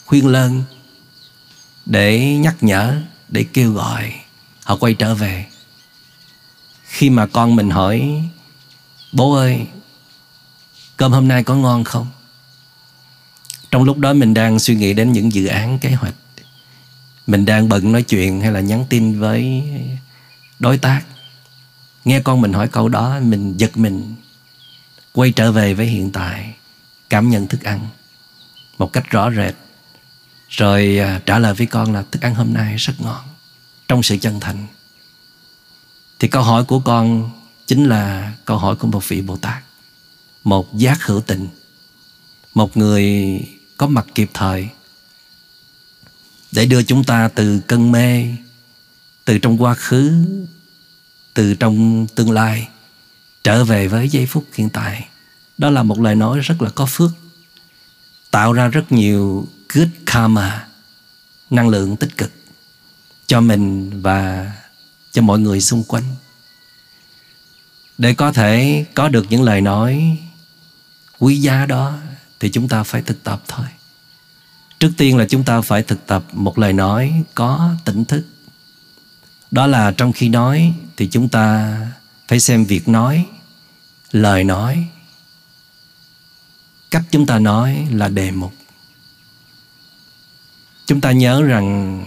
khuyên 0.07 0.27
lơn, 0.27 0.63
để 1.87 2.21
nhắc 2.21 2.57
nhở, 2.61 2.97
để 3.29 3.45
kêu 3.53 3.73
gọi 3.73 4.15
họ 4.65 4.77
quay 4.77 4.95
trở 4.95 5.15
về. 5.15 5.47
Khi 6.85 7.11
mà 7.11 7.27
con 7.27 7.57
mình 7.57 7.71
hỏi, 7.71 8.23
bố 9.13 9.35
ơi, 9.35 9.67
cơm 10.97 11.13
hôm 11.13 11.29
nay 11.29 11.45
có 11.45 11.55
ngon 11.55 11.85
không? 11.85 12.07
Trong 13.71 13.83
lúc 13.83 13.99
đó 13.99 14.13
mình 14.13 14.35
đang 14.35 14.59
suy 14.59 14.75
nghĩ 14.75 14.95
đến 14.95 15.13
những 15.13 15.33
dự 15.33 15.47
án, 15.47 15.79
kế 15.79 15.91
hoạch. 15.91 16.15
Mình 17.27 17.45
đang 17.45 17.69
bận 17.69 17.93
nói 17.93 18.03
chuyện 18.03 18.41
hay 18.41 18.53
là 18.53 18.61
nhắn 18.61 18.85
tin 18.89 19.21
với 19.21 19.63
đối 20.59 20.79
tác. 20.79 21.03
Nghe 22.05 22.21
con 22.21 22.41
mình 22.41 22.53
hỏi 22.53 22.69
câu 22.69 22.89
đó, 22.89 23.21
mình 23.21 23.57
giật 23.57 23.77
mình, 23.77 24.15
quay 25.13 25.33
trở 25.33 25.53
về 25.53 25.75
với 25.75 25.87
hiện 25.87 26.11
tại, 26.13 26.55
cảm 27.11 27.31
nhận 27.31 27.47
thức 27.47 27.63
ăn 27.63 27.81
một 28.79 28.93
cách 28.93 29.11
rõ 29.11 29.31
rệt. 29.31 29.55
Rồi 30.49 30.99
à, 30.99 31.21
trả 31.27 31.39
lời 31.39 31.55
với 31.55 31.67
con 31.67 31.93
là 31.93 32.05
thức 32.11 32.23
ăn 32.23 32.35
hôm 32.35 32.55
nay 32.55 32.77
rất 32.77 32.95
ngon, 33.01 33.25
trong 33.89 34.03
sự 34.03 34.17
chân 34.17 34.41
thành. 34.41 34.67
Thì 36.19 36.29
câu 36.29 36.43
hỏi 36.43 36.65
của 36.65 36.81
con 36.81 37.31
chính 37.67 37.85
là 37.85 38.33
câu 38.45 38.59
hỏi 38.59 38.77
của 38.77 38.87
một 38.87 39.09
vị 39.09 39.21
bồ 39.21 39.37
tát, 39.37 39.63
một 40.45 40.75
giác 40.75 41.03
hữu 41.03 41.21
tình 41.21 41.49
một 42.55 42.77
người 42.77 43.41
có 43.81 43.87
mặt 43.87 44.07
kịp 44.15 44.31
thời, 44.35 44.69
để 46.53 46.67
đưa 46.67 46.83
chúng 46.83 47.05
ta 47.05 47.29
từ 47.35 47.61
cơn 47.67 47.93
mê, 47.93 48.27
từ 49.25 49.39
trong 49.39 49.63
quá 49.63 49.75
khứ, 49.75 50.25
từ 51.35 51.55
trong 51.55 52.07
tương 52.15 52.31
lai 52.31 52.69
trở 53.45 53.65
về 53.65 53.89
với 53.89 54.09
giây 54.09 54.27
phút 54.27 54.47
hiện 54.55 54.71
tại. 54.71 55.09
Đó 55.59 55.71
là 55.71 55.83
một 55.83 56.01
lời 56.01 56.15
nói 56.15 56.41
rất 56.41 56.63
là 56.63 56.71
có 56.71 56.87
phước, 56.87 57.11
tạo 58.31 58.53
ra 58.53 58.69
rất 58.69 58.93
nhiều 58.93 59.49
good 59.69 59.89
karma, 60.07 60.69
năng 61.51 61.69
lượng 61.69 61.97
tích 61.97 62.17
cực 62.17 62.33
cho 63.27 63.41
mình 63.41 63.91
và 64.03 64.53
cho 65.11 65.23
mọi 65.23 65.39
người 65.39 65.61
xung 65.61 65.85
quanh. 65.85 66.05
Để 67.99 68.15
có 68.15 68.33
thể 68.33 68.85
có 68.95 69.09
được 69.09 69.27
những 69.31 69.43
lời 69.43 69.61
nói 69.61 70.19
quý 71.19 71.37
giá 71.41 71.67
đó 71.67 71.99
thì 72.41 72.51
chúng 72.51 72.69
ta 72.69 72.83
phải 72.83 73.03
thực 73.03 73.25
tập 73.25 73.43
thôi. 73.49 73.67
Trước 74.79 74.93
tiên 74.97 75.17
là 75.17 75.27
chúng 75.29 75.45
ta 75.45 75.61
phải 75.61 75.83
thực 75.83 76.07
tập 76.07 76.25
một 76.33 76.59
lời 76.59 76.73
nói 76.73 77.23
có 77.35 77.75
tỉnh 77.85 78.05
thức. 78.05 78.25
Đó 79.51 79.67
là 79.67 79.93
trong 79.93 80.13
khi 80.13 80.29
nói 80.29 80.75
thì 80.97 81.09
chúng 81.09 81.29
ta 81.29 81.77
phải 82.29 82.41
xem 82.41 82.65
việc 82.65 82.89
nói, 82.89 83.27
lời 84.13 84.45
nói. 84.45 84.89
Cách 86.91 87.03
chúng 87.11 87.27
ta 87.27 87.39
nói 87.39 87.87
là 87.93 88.09
đề 88.09 88.31
mục. 88.31 88.55
Chúng 90.87 91.01
ta 91.01 91.13
nhớ 91.13 91.43
rằng 91.43 92.05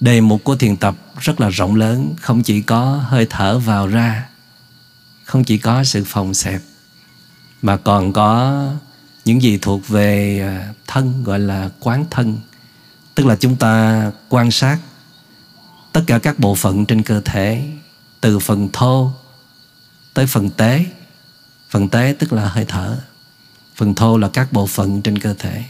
đề 0.00 0.20
mục 0.20 0.44
của 0.44 0.56
thiền 0.56 0.76
tập 0.76 0.94
rất 1.20 1.40
là 1.40 1.48
rộng 1.48 1.74
lớn, 1.74 2.14
không 2.20 2.42
chỉ 2.42 2.62
có 2.62 3.04
hơi 3.06 3.26
thở 3.30 3.58
vào 3.58 3.86
ra, 3.86 4.28
không 5.24 5.44
chỉ 5.44 5.58
có 5.58 5.84
sự 5.84 6.04
phòng 6.06 6.34
xẹp 6.34 6.60
mà 7.62 7.76
còn 7.76 8.12
có 8.12 8.64
những 9.24 9.42
gì 9.42 9.58
thuộc 9.58 9.88
về 9.88 10.40
à, 10.40 10.74
thân, 10.86 11.24
gọi 11.24 11.38
là 11.38 11.70
quán 11.80 12.04
thân. 12.10 12.38
Tức 13.14 13.26
là 13.26 13.36
chúng 13.36 13.56
ta 13.56 14.04
quan 14.28 14.50
sát 14.50 14.78
tất 15.92 16.02
cả 16.06 16.18
các 16.18 16.38
bộ 16.38 16.54
phận 16.54 16.86
trên 16.86 17.02
cơ 17.02 17.20
thể, 17.24 17.70
từ 18.20 18.38
phần 18.38 18.68
thô 18.72 19.12
tới 20.14 20.26
phần 20.26 20.50
tế. 20.50 20.84
Phần 21.70 21.88
tế 21.88 22.14
tức 22.18 22.32
là 22.32 22.48
hơi 22.48 22.64
thở. 22.64 22.98
Phần 23.76 23.94
thô 23.94 24.18
là 24.18 24.28
các 24.28 24.52
bộ 24.52 24.66
phận 24.66 25.02
trên 25.02 25.18
cơ 25.18 25.34
thể. 25.38 25.64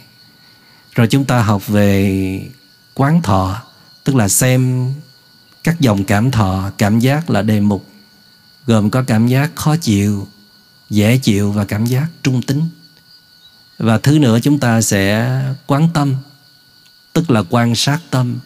Rồi 0.94 1.06
chúng 1.06 1.24
ta 1.24 1.42
học 1.42 1.66
về 1.66 2.50
quán 2.94 3.22
thọ, 3.22 3.62
tức 4.04 4.16
là 4.16 4.28
xem 4.28 4.92
các 5.64 5.80
dòng 5.80 6.04
cảm 6.04 6.30
thọ, 6.30 6.70
cảm 6.78 6.98
giác 6.98 7.30
là 7.30 7.42
đề 7.42 7.60
mục, 7.60 7.86
gồm 8.66 8.90
có 8.90 9.02
cảm 9.02 9.26
giác 9.26 9.50
khó 9.56 9.76
chịu 9.76 10.28
dễ 10.90 11.18
chịu 11.18 11.52
và 11.52 11.64
cảm 11.64 11.86
giác 11.86 12.08
trung 12.22 12.42
tính. 12.42 12.68
Và 13.78 13.98
thứ 13.98 14.18
nữa 14.18 14.38
chúng 14.42 14.58
ta 14.58 14.82
sẽ 14.82 15.40
quán 15.66 15.88
tâm 15.94 16.16
tức 17.12 17.30
là 17.30 17.42
quan 17.50 17.74
sát 17.74 18.00
tâm 18.10 18.38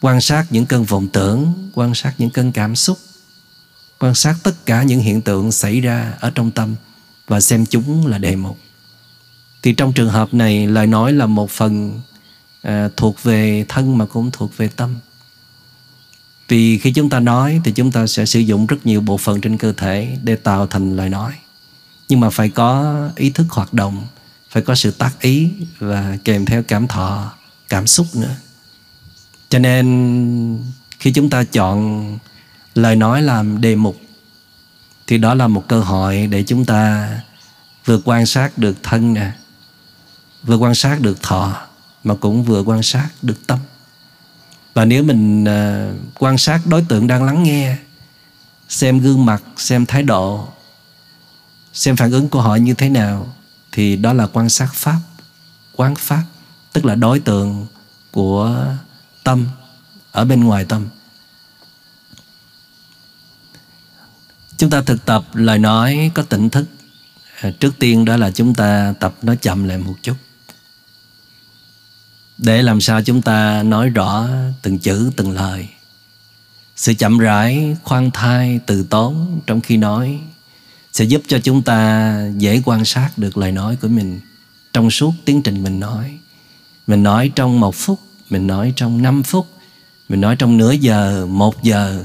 quan 0.00 0.20
sát 0.20 0.46
những 0.50 0.66
cơn 0.66 0.84
vọng 0.84 1.08
tưởng 1.12 1.70
quan 1.74 1.94
sát 1.94 2.14
những 2.18 2.30
cơn 2.30 2.52
cảm 2.52 2.76
xúc 2.76 2.98
quan 3.98 4.14
sát 4.14 4.34
tất 4.42 4.66
cả 4.66 4.82
những 4.82 5.00
hiện 5.00 5.22
tượng 5.22 5.52
xảy 5.52 5.80
ra 5.80 6.14
ở 6.20 6.30
trong 6.30 6.50
tâm 6.50 6.74
và 7.26 7.40
xem 7.40 7.66
chúng 7.66 8.06
là 8.06 8.18
đề 8.18 8.36
mục. 8.36 8.58
Thì 9.62 9.72
trong 9.72 9.92
trường 9.92 10.10
hợp 10.10 10.34
này 10.34 10.66
lời 10.66 10.86
nói 10.86 11.12
là 11.12 11.26
một 11.26 11.50
phần 11.50 12.00
à, 12.62 12.88
thuộc 12.96 13.22
về 13.22 13.64
thân 13.68 13.98
mà 13.98 14.06
cũng 14.06 14.30
thuộc 14.30 14.56
về 14.56 14.68
tâm 14.68 14.96
vì 16.48 16.78
khi 16.78 16.92
chúng 16.92 17.10
ta 17.10 17.20
nói 17.20 17.60
thì 17.64 17.72
chúng 17.72 17.92
ta 17.92 18.06
sẽ 18.06 18.26
sử 18.26 18.40
dụng 18.40 18.66
rất 18.66 18.86
nhiều 18.86 19.00
bộ 19.00 19.16
phận 19.16 19.40
trên 19.40 19.58
cơ 19.58 19.72
thể 19.72 20.18
để 20.22 20.36
tạo 20.36 20.66
thành 20.66 20.96
lời 20.96 21.08
nói. 21.08 21.32
Nhưng 22.08 22.20
mà 22.20 22.30
phải 22.30 22.48
có 22.48 22.96
ý 23.16 23.30
thức 23.30 23.46
hoạt 23.50 23.74
động, 23.74 24.06
phải 24.50 24.62
có 24.62 24.74
sự 24.74 24.90
tác 24.90 25.20
ý 25.20 25.50
và 25.78 26.18
kèm 26.24 26.44
theo 26.44 26.62
cảm 26.62 26.88
thọ, 26.88 27.32
cảm 27.68 27.86
xúc 27.86 28.06
nữa. 28.14 28.36
Cho 29.48 29.58
nên 29.58 30.58
khi 30.98 31.12
chúng 31.12 31.30
ta 31.30 31.44
chọn 31.44 32.18
lời 32.74 32.96
nói 32.96 33.22
làm 33.22 33.60
đề 33.60 33.76
mục, 33.76 34.00
thì 35.06 35.18
đó 35.18 35.34
là 35.34 35.48
một 35.48 35.64
cơ 35.68 35.80
hội 35.80 36.26
để 36.26 36.42
chúng 36.42 36.64
ta 36.64 37.08
vừa 37.84 38.00
quan 38.04 38.26
sát 38.26 38.58
được 38.58 38.82
thân 38.82 39.14
nè, 39.14 39.32
vừa 40.42 40.56
quan 40.56 40.74
sát 40.74 41.00
được 41.00 41.22
thọ, 41.22 41.56
mà 42.04 42.14
cũng 42.14 42.44
vừa 42.44 42.62
quan 42.62 42.82
sát 42.82 43.08
được 43.22 43.46
tâm 43.46 43.58
và 44.74 44.84
nếu 44.84 45.02
mình 45.02 45.44
uh, 45.44 46.20
quan 46.22 46.38
sát 46.38 46.60
đối 46.66 46.82
tượng 46.88 47.06
đang 47.06 47.24
lắng 47.24 47.42
nghe 47.42 47.76
xem 48.68 48.98
gương 48.98 49.26
mặt 49.26 49.42
xem 49.56 49.86
thái 49.86 50.02
độ 50.02 50.48
xem 51.72 51.96
phản 51.96 52.10
ứng 52.10 52.28
của 52.28 52.40
họ 52.40 52.56
như 52.56 52.74
thế 52.74 52.88
nào 52.88 53.34
thì 53.72 53.96
đó 53.96 54.12
là 54.12 54.26
quan 54.26 54.48
sát 54.48 54.68
pháp 54.74 55.00
quán 55.76 55.94
pháp 55.94 56.22
tức 56.72 56.84
là 56.84 56.94
đối 56.94 57.20
tượng 57.20 57.66
của 58.10 58.66
tâm 59.24 59.46
ở 60.12 60.24
bên 60.24 60.44
ngoài 60.44 60.64
tâm. 60.64 60.88
Chúng 64.56 64.70
ta 64.70 64.82
thực 64.82 65.04
tập 65.04 65.24
lời 65.32 65.58
nói 65.58 66.10
có 66.14 66.22
tỉnh 66.22 66.50
thức. 66.50 66.64
À, 67.40 67.50
trước 67.60 67.78
tiên 67.78 68.04
đó 68.04 68.16
là 68.16 68.30
chúng 68.30 68.54
ta 68.54 68.94
tập 69.00 69.14
nói 69.22 69.36
chậm 69.36 69.64
lại 69.64 69.78
một 69.78 69.94
chút 70.02 70.14
để 72.38 72.62
làm 72.62 72.80
sao 72.80 73.02
chúng 73.02 73.22
ta 73.22 73.62
nói 73.62 73.88
rõ 73.88 74.28
từng 74.62 74.78
chữ, 74.78 75.10
từng 75.16 75.30
lời. 75.30 75.68
Sự 76.76 76.94
chậm 76.94 77.18
rãi, 77.18 77.76
khoan 77.84 78.10
thai, 78.10 78.60
từ 78.66 78.82
tốn 78.90 79.40
trong 79.46 79.60
khi 79.60 79.76
nói 79.76 80.20
sẽ 80.92 81.04
giúp 81.04 81.22
cho 81.28 81.38
chúng 81.38 81.62
ta 81.62 82.20
dễ 82.36 82.62
quan 82.64 82.84
sát 82.84 83.10
được 83.16 83.36
lời 83.38 83.52
nói 83.52 83.76
của 83.76 83.88
mình 83.88 84.20
trong 84.72 84.90
suốt 84.90 85.14
tiến 85.24 85.42
trình 85.42 85.62
mình 85.62 85.80
nói. 85.80 86.18
Mình 86.86 87.02
nói 87.02 87.32
trong 87.34 87.60
một 87.60 87.74
phút, 87.74 88.00
mình 88.30 88.46
nói 88.46 88.72
trong 88.76 89.02
năm 89.02 89.22
phút, 89.22 89.46
mình 90.08 90.20
nói 90.20 90.36
trong 90.36 90.56
nửa 90.56 90.72
giờ, 90.72 91.26
một 91.26 91.62
giờ, 91.62 92.04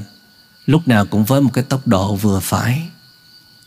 lúc 0.66 0.88
nào 0.88 1.06
cũng 1.06 1.24
với 1.24 1.40
một 1.40 1.50
cái 1.52 1.64
tốc 1.64 1.86
độ 1.86 2.16
vừa 2.16 2.40
phải. 2.40 2.82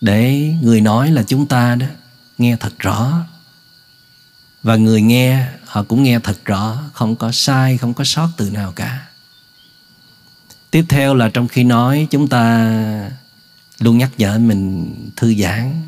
Để 0.02 0.54
người 0.62 0.82
nói 0.82 1.12
là 1.12 1.24
chúng 1.24 1.46
ta 1.46 1.76
đó, 1.76 1.86
nghe 2.38 2.56
thật 2.60 2.80
rõ. 2.80 3.26
Và 4.64 4.76
người 4.76 5.02
nghe 5.02 5.48
họ 5.68 5.84
cũng 5.84 6.04
nghe 6.04 6.20
thật 6.20 6.46
rõ, 6.46 6.78
không 6.94 7.16
có 7.16 7.32
sai, 7.32 7.78
không 7.78 7.94
có 7.94 8.04
sót 8.04 8.30
từ 8.38 8.50
nào 8.50 8.72
cả. 8.76 9.08
Tiếp 10.72 10.86
theo 10.90 11.16
là 11.16 11.30
trong 11.30 11.48
khi 11.48 11.64
nói, 11.64 12.08
chúng 12.12 12.28
ta 12.28 12.72
luôn 13.80 13.98
nhắc 13.98 14.12
nhở 14.18 14.40
mình 14.40 14.96
thư 15.16 15.36
giãn, 15.36 15.82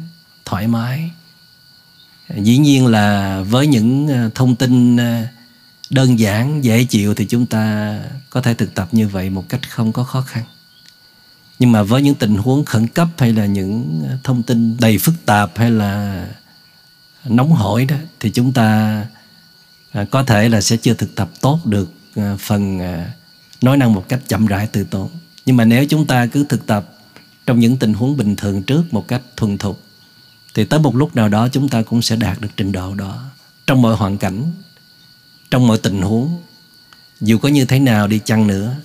thoải 0.46 0.68
mái. 0.68 1.12
Dĩ 2.38 2.58
nhiên 2.58 2.88
là 2.88 3.42
với 3.42 3.68
những 3.68 4.08
ờ, 4.08 4.30
thông 4.36 4.56
tin 4.56 4.98
ờ, 4.98 5.24
đơn 5.90 6.20
giản, 6.20 6.64
dễ 6.64 6.84
chịu 6.84 7.14
thì 7.14 7.26
chúng 7.26 7.46
ta 7.46 7.96
có 8.30 8.42
thể 8.42 8.54
thực 8.54 8.76
tập 8.76 8.88
như 8.92 9.08
vậy 9.08 9.30
một 9.30 9.50
cách 9.50 9.70
không 9.70 9.92
có 9.92 10.04
khó 10.04 10.22
khăn. 10.22 10.44
Nhưng 11.60 11.72
mà 11.72 11.84
với 11.84 12.02
những 12.02 12.16
tình 12.16 12.36
huống 12.36 12.66
khẩn 12.66 12.88
cấp 12.88 13.08
hay 13.18 13.34
là 13.34 13.46
những 13.46 14.02
ờ, 14.10 14.18
thông 14.24 14.44
tin 14.44 14.78
đầy 14.80 14.98
phức 14.98 15.16
tạp 15.26 15.58
hay 15.58 15.72
là 15.72 16.26
nóng 17.26 17.52
hổi 17.52 17.86
đó, 17.86 17.96
thì 18.20 18.30
chúng 18.30 18.54
ta 18.54 19.06
À, 19.92 20.06
có 20.12 20.24
thể 20.24 20.50
là 20.50 20.62
sẽ 20.62 20.78
chưa 20.78 20.94
thực 20.94 21.16
tập 21.16 21.30
tốt 21.42 21.60
được 21.66 21.92
à, 22.16 22.36
phần 22.40 22.80
à, 22.80 23.14
nói 23.62 23.78
năng 23.78 23.94
một 23.94 24.06
cách 24.10 24.20
chậm 24.28 24.46
rãi, 24.46 24.68
từ 24.68 24.84
tốn. 24.84 25.10
Nhưng 25.46 25.58
mà 25.58 25.66
nếu 25.66 25.86
chúng 25.86 26.06
ta 26.06 26.26
cứ 26.26 26.46
thực 26.50 26.66
tập 26.66 26.94
trong 27.46 27.60
những 27.60 27.78
tình 27.78 27.94
huống 27.94 28.18
bình 28.18 28.36
thường 28.36 28.64
trước 28.64 28.94
một 28.94 29.08
cách 29.08 29.22
thuần 29.38 29.58
thục, 29.58 29.84
thì 30.54 30.66
tới 30.66 30.80
một 30.80 30.96
lúc 30.96 31.16
nào 31.16 31.30
đó 31.30 31.48
chúng 31.48 31.70
ta 31.70 31.82
cũng 31.82 32.02
sẽ 32.02 32.16
đạt 32.16 32.42
được 32.42 32.50
trình 32.58 32.72
độ 32.72 32.96
đó. 32.96 33.24
Trong 33.68 33.82
mọi 33.82 33.96
hoàn 33.96 34.18
cảnh, 34.18 34.52
trong 35.52 35.68
mọi 35.68 35.78
tình 35.78 36.02
huống, 36.02 36.42
dù 37.22 37.38
có 37.38 37.50
như 37.50 37.66
thế 37.66 37.80
nào 37.80 38.08
đi 38.08 38.20
chăng 38.26 38.48
nữa, 38.48 38.76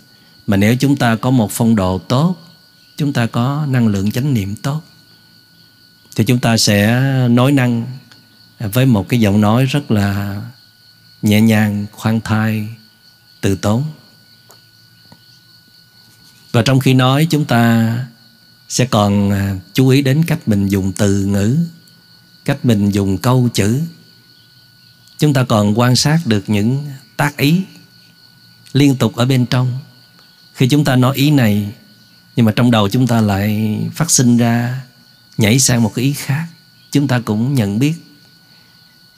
mà 0.46 0.56
nếu 0.56 0.76
chúng 0.76 0.96
ta 0.96 1.16
có 1.16 1.30
một 1.30 1.50
phong 1.52 1.76
độ 1.76 1.98
tốt, 1.98 2.36
chúng 2.96 3.12
ta 3.12 3.26
có 3.26 3.66
năng 3.68 3.88
lượng 3.88 4.10
chánh 4.10 4.34
niệm 4.34 4.56
tốt, 4.56 4.80
thì 6.16 6.24
chúng 6.24 6.38
ta 6.38 6.56
sẽ 6.56 7.00
nói 7.28 7.52
năng 7.52 7.86
với 8.58 8.86
một 8.86 9.08
cái 9.08 9.20
giọng 9.20 9.40
nói 9.40 9.64
rất 9.64 9.90
là 9.90 10.42
nhẹ 11.24 11.40
nhàng, 11.40 11.86
khoan 11.92 12.20
thai, 12.20 12.68
từ 13.40 13.56
tốn. 13.56 13.84
Và 16.52 16.62
trong 16.62 16.80
khi 16.80 16.94
nói, 16.94 17.26
chúng 17.30 17.44
ta 17.44 17.98
sẽ 18.68 18.86
còn 18.86 19.30
à, 19.30 19.56
chú 19.72 19.88
ý 19.88 20.02
đến 20.02 20.24
cách 20.26 20.48
mình 20.48 20.68
dùng 20.68 20.92
từ 20.92 21.24
ngữ, 21.24 21.58
cách 22.44 22.64
mình 22.64 22.90
dùng 22.90 23.18
câu 23.18 23.48
chữ. 23.54 23.80
Chúng 25.18 25.32
ta 25.32 25.44
còn 25.44 25.78
quan 25.78 25.96
sát 25.96 26.20
được 26.26 26.44
những 26.46 26.86
tác 27.16 27.36
ý 27.36 27.62
liên 28.72 28.96
tục 28.96 29.16
ở 29.16 29.26
bên 29.26 29.46
trong. 29.46 29.78
Khi 30.54 30.68
chúng 30.68 30.84
ta 30.84 30.96
nói 30.96 31.16
ý 31.16 31.30
này, 31.30 31.72
nhưng 32.36 32.46
mà 32.46 32.52
trong 32.56 32.70
đầu 32.70 32.88
chúng 32.88 33.06
ta 33.06 33.20
lại 33.20 33.80
phát 33.94 34.10
sinh 34.10 34.36
ra, 34.36 34.82
nhảy 35.38 35.58
sang 35.58 35.82
một 35.82 35.94
cái 35.94 36.04
ý 36.04 36.12
khác. 36.12 36.46
Chúng 36.92 37.08
ta 37.08 37.20
cũng 37.20 37.54
nhận 37.54 37.78
biết 37.78 37.94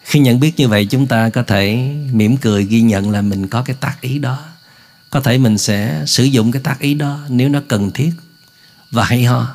khi 0.07 0.21
nhận 0.21 0.41
biết 0.41 0.53
như 0.57 0.69
vậy, 0.69 0.87
chúng 0.87 1.07
ta 1.07 1.31
có 1.31 1.43
thể 1.43 1.95
mỉm 2.13 2.37
cười 2.37 2.65
ghi 2.65 2.81
nhận 2.81 3.11
là 3.11 3.23
mình 3.23 3.47
có 3.47 3.63
cái 3.63 3.77
tác 3.81 3.97
ý 4.01 4.19
đó. 4.19 4.39
Có 5.11 5.21
thể 5.21 5.39
mình 5.39 5.59
sẽ 5.59 6.05
sử 6.07 6.25
dụng 6.25 6.53
cái 6.53 6.63
tác 6.63 6.81
ý 6.81 6.95
đó 6.95 7.21
nếu 7.29 7.49
nó 7.49 7.61
cần 7.69 7.91
thiết 7.91 8.11
và 8.91 9.05
hay 9.05 9.25
ho. 9.25 9.55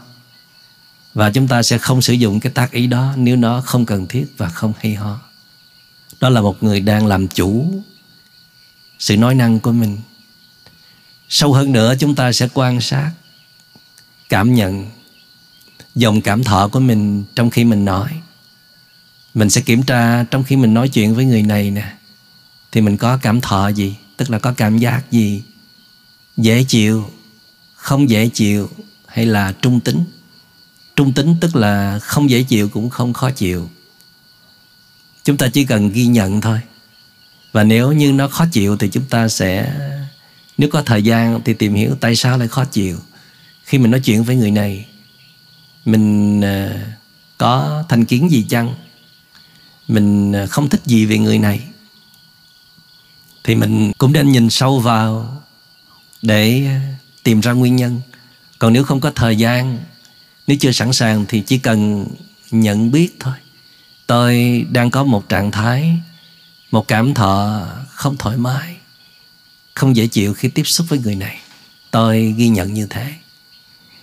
Và 1.13 1.31
chúng 1.31 1.47
ta 1.47 1.63
sẽ 1.63 1.77
không 1.77 2.01
sử 2.01 2.13
dụng 2.13 2.39
cái 2.39 2.51
tác 2.51 2.71
ý 2.71 2.87
đó 2.87 3.13
nếu 3.17 3.35
nó 3.35 3.61
không 3.61 3.85
cần 3.85 4.07
thiết 4.07 4.25
và 4.37 4.49
không 4.49 4.73
hay 4.79 4.95
ho. 4.95 5.19
Đó 6.19 6.29
là 6.29 6.41
một 6.41 6.63
người 6.63 6.79
đang 6.79 7.07
làm 7.07 7.27
chủ 7.27 7.83
sự 8.99 9.17
nói 9.17 9.35
năng 9.35 9.59
của 9.59 9.71
mình. 9.71 9.97
Sâu 11.29 11.53
hơn 11.53 11.71
nữa, 11.71 11.95
chúng 11.99 12.15
ta 12.15 12.31
sẽ 12.31 12.47
quan 12.53 12.81
sát, 12.81 13.11
cảm 14.29 14.53
nhận 14.53 14.89
dòng 15.95 16.21
cảm 16.21 16.43
thọ 16.43 16.67
của 16.67 16.79
mình 16.79 17.23
trong 17.35 17.49
khi 17.49 17.63
mình 17.63 17.85
nói 17.85 18.21
mình 19.33 19.49
sẽ 19.49 19.61
kiểm 19.61 19.83
tra 19.83 20.23
trong 20.23 20.43
khi 20.43 20.55
mình 20.55 20.73
nói 20.73 20.89
chuyện 20.89 21.15
với 21.15 21.25
người 21.25 21.41
này 21.41 21.71
nè. 21.71 21.93
Thì 22.71 22.81
mình 22.81 22.97
có 22.97 23.17
cảm 23.17 23.41
thọ 23.41 23.67
gì? 23.67 23.95
Tức 24.17 24.29
là 24.29 24.39
có 24.39 24.53
cảm 24.53 24.77
giác 24.77 25.11
gì? 25.11 25.43
Dễ 26.37 26.63
chịu, 26.63 27.09
không 27.75 28.09
dễ 28.09 28.27
chịu, 28.27 28.69
hay 29.07 29.25
là 29.25 29.53
trung 29.61 29.79
tính? 29.79 30.03
Trung 30.95 31.13
tính 31.13 31.35
tức 31.41 31.55
là 31.55 31.99
không 31.99 32.29
dễ 32.29 32.43
chịu 32.43 32.69
cũng 32.69 32.89
không 32.89 33.13
khó 33.13 33.31
chịu. 33.31 33.69
Chúng 35.23 35.37
ta 35.37 35.47
chỉ 35.53 35.65
cần 35.65 35.89
ghi 35.89 36.05
nhận 36.05 36.41
thôi. 36.41 36.59
Và 37.51 37.63
nếu 37.63 37.91
như 37.91 38.11
nó 38.11 38.27
khó 38.27 38.45
chịu 38.51 38.77
thì 38.77 38.89
chúng 38.89 39.05
ta 39.05 39.27
sẽ, 39.27 39.75
nếu 40.57 40.69
có 40.69 40.81
thời 40.81 41.03
gian 41.03 41.41
thì 41.45 41.53
tìm 41.53 41.73
hiểu 41.73 41.95
tại 41.99 42.15
sao 42.15 42.37
lại 42.37 42.47
khó 42.47 42.65
chịu. 42.65 42.99
Khi 43.63 43.77
mình 43.77 43.91
nói 43.91 43.99
chuyện 43.99 44.23
với 44.23 44.35
người 44.35 44.51
này, 44.51 44.85
mình 45.85 46.41
à, 46.41 46.85
có 47.37 47.83
thành 47.89 48.05
kiến 48.05 48.31
gì 48.31 48.45
chăng? 48.49 48.75
Mình 49.91 50.31
à, 50.35 50.45
không 50.45 50.69
thích 50.69 50.81
gì 50.85 51.05
về 51.05 51.17
người 51.17 51.39
này. 51.39 51.61
Thì 53.43 53.55
mình 53.55 53.91
cũng 53.97 54.13
nên 54.13 54.31
nhìn 54.31 54.49
sâu 54.49 54.79
vào 54.79 55.41
để 56.21 56.67
tìm 57.23 57.41
ra 57.41 57.51
nguyên 57.51 57.75
nhân. 57.75 58.01
Còn 58.59 58.73
nếu 58.73 58.83
không 58.83 58.99
có 58.99 59.11
thời 59.15 59.35
gian, 59.35 59.79
nếu 60.47 60.57
chưa 60.59 60.71
sẵn 60.71 60.93
sàng 60.93 61.25
thì 61.27 61.41
chỉ 61.41 61.57
cần 61.57 62.07
nhận 62.51 62.91
biết 62.91 63.15
thôi. 63.19 63.33
Tôi 64.07 64.65
đang 64.69 64.91
có 64.91 65.03
một 65.03 65.29
trạng 65.29 65.51
thái, 65.51 65.93
một 66.71 66.87
cảm 66.87 67.13
thọ 67.13 67.61
không 67.89 68.17
thoải 68.17 68.37
mái, 68.37 68.75
không 69.73 69.95
dễ 69.95 70.07
chịu 70.07 70.33
khi 70.33 70.49
tiếp 70.49 70.63
xúc 70.63 70.87
với 70.89 70.99
người 70.99 71.15
này. 71.15 71.37
Tôi 71.91 72.35
ghi 72.37 72.47
nhận 72.49 72.73
như 72.73 72.87
thế. 72.89 73.13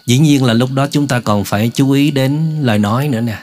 Dĩ 0.06 0.18
nhiên 0.18 0.44
là 0.44 0.54
lúc 0.54 0.72
đó 0.72 0.86
chúng 0.90 1.08
ta 1.08 1.20
còn 1.20 1.44
phải 1.44 1.70
chú 1.74 1.90
ý 1.90 2.10
đến 2.10 2.62
lời 2.62 2.78
nói 2.78 3.08
nữa 3.08 3.20
nè 3.20 3.38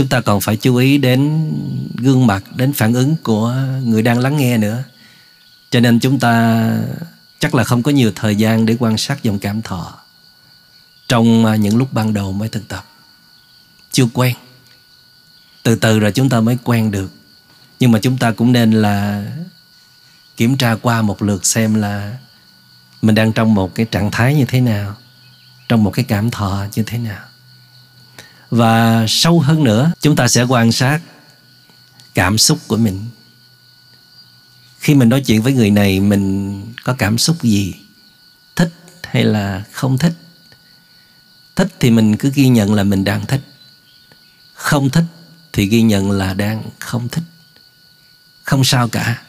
chúng 0.00 0.08
ta 0.08 0.20
còn 0.20 0.40
phải 0.40 0.56
chú 0.56 0.76
ý 0.76 0.98
đến 0.98 1.52
gương 1.96 2.26
mặt, 2.26 2.44
đến 2.56 2.72
phản 2.72 2.94
ứng 2.94 3.16
của 3.22 3.54
người 3.84 4.02
đang 4.02 4.18
lắng 4.18 4.36
nghe 4.36 4.58
nữa. 4.58 4.82
Cho 5.70 5.80
nên 5.80 6.00
chúng 6.00 6.20
ta 6.20 6.66
chắc 7.38 7.54
là 7.54 7.64
không 7.64 7.82
có 7.82 7.90
nhiều 7.90 8.12
thời 8.14 8.36
gian 8.36 8.66
để 8.66 8.76
quan 8.78 8.98
sát 8.98 9.22
dòng 9.22 9.38
cảm 9.38 9.62
thọ 9.62 9.98
trong 11.08 11.46
à, 11.46 11.56
những 11.56 11.76
lúc 11.76 11.92
ban 11.92 12.14
đầu 12.14 12.32
mới 12.32 12.48
thực 12.48 12.68
tập. 12.68 12.84
Chưa 13.92 14.06
quen. 14.14 14.34
Từ 15.62 15.74
từ 15.74 15.98
rồi 15.98 16.12
chúng 16.12 16.28
ta 16.28 16.40
mới 16.40 16.58
quen 16.64 16.90
được. 16.90 17.10
Nhưng 17.80 17.92
mà 17.92 17.98
chúng 18.02 18.18
ta 18.18 18.32
cũng 18.32 18.52
nên 18.52 18.72
là 18.72 19.24
kiểm 20.36 20.56
tra 20.56 20.76
qua 20.82 21.02
một 21.02 21.22
lượt 21.22 21.46
xem 21.46 21.74
là 21.74 22.16
mình 23.02 23.14
đang 23.14 23.32
trong 23.32 23.54
một 23.54 23.74
cái 23.74 23.86
trạng 23.90 24.10
thái 24.10 24.34
như 24.34 24.44
thế 24.44 24.60
nào, 24.60 24.96
trong 25.68 25.84
một 25.84 25.90
cái 25.90 26.04
cảm 26.08 26.30
thọ 26.30 26.66
như 26.74 26.82
thế 26.82 26.98
nào 26.98 27.29
và 28.50 29.06
sâu 29.08 29.40
hơn 29.40 29.64
nữa, 29.64 29.92
chúng 30.00 30.16
ta 30.16 30.28
sẽ 30.28 30.42
quan 30.42 30.72
sát 30.72 31.00
cảm 32.14 32.38
xúc 32.38 32.58
của 32.66 32.76
mình. 32.76 33.06
Khi 34.78 34.94
mình 34.94 35.08
nói 35.08 35.20
chuyện 35.20 35.42
với 35.42 35.52
người 35.52 35.70
này, 35.70 36.00
mình 36.00 36.62
có 36.84 36.94
cảm 36.94 37.18
xúc 37.18 37.42
gì? 37.42 37.74
Thích 38.56 38.72
hay 39.02 39.24
là 39.24 39.64
không 39.72 39.98
thích? 39.98 40.12
Thích 41.56 41.68
thì 41.80 41.90
mình 41.90 42.16
cứ 42.16 42.30
ghi 42.34 42.48
nhận 42.48 42.74
là 42.74 42.84
mình 42.84 43.04
đang 43.04 43.26
thích. 43.26 43.40
Không 44.54 44.90
thích 44.90 45.04
thì 45.52 45.66
ghi 45.66 45.82
nhận 45.82 46.10
là 46.10 46.34
đang 46.34 46.62
không 46.78 47.08
thích. 47.08 47.24
Không 48.42 48.64
sao 48.64 48.88
cả. 48.88 49.22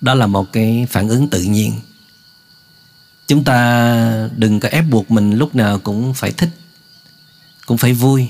Đó 0.00 0.14
là 0.14 0.26
một 0.26 0.52
cái 0.52 0.86
phản 0.90 1.08
ứng 1.08 1.28
tự 1.28 1.42
nhiên. 1.42 1.80
Chúng 3.26 3.44
ta 3.44 4.28
đừng 4.36 4.60
có 4.60 4.68
ép 4.68 4.84
buộc 4.90 5.10
mình 5.10 5.32
lúc 5.32 5.54
nào 5.54 5.78
cũng 5.78 6.14
phải 6.14 6.32
thích, 6.32 6.50
cũng 7.66 7.78
phải 7.78 7.92
vui 7.92 8.28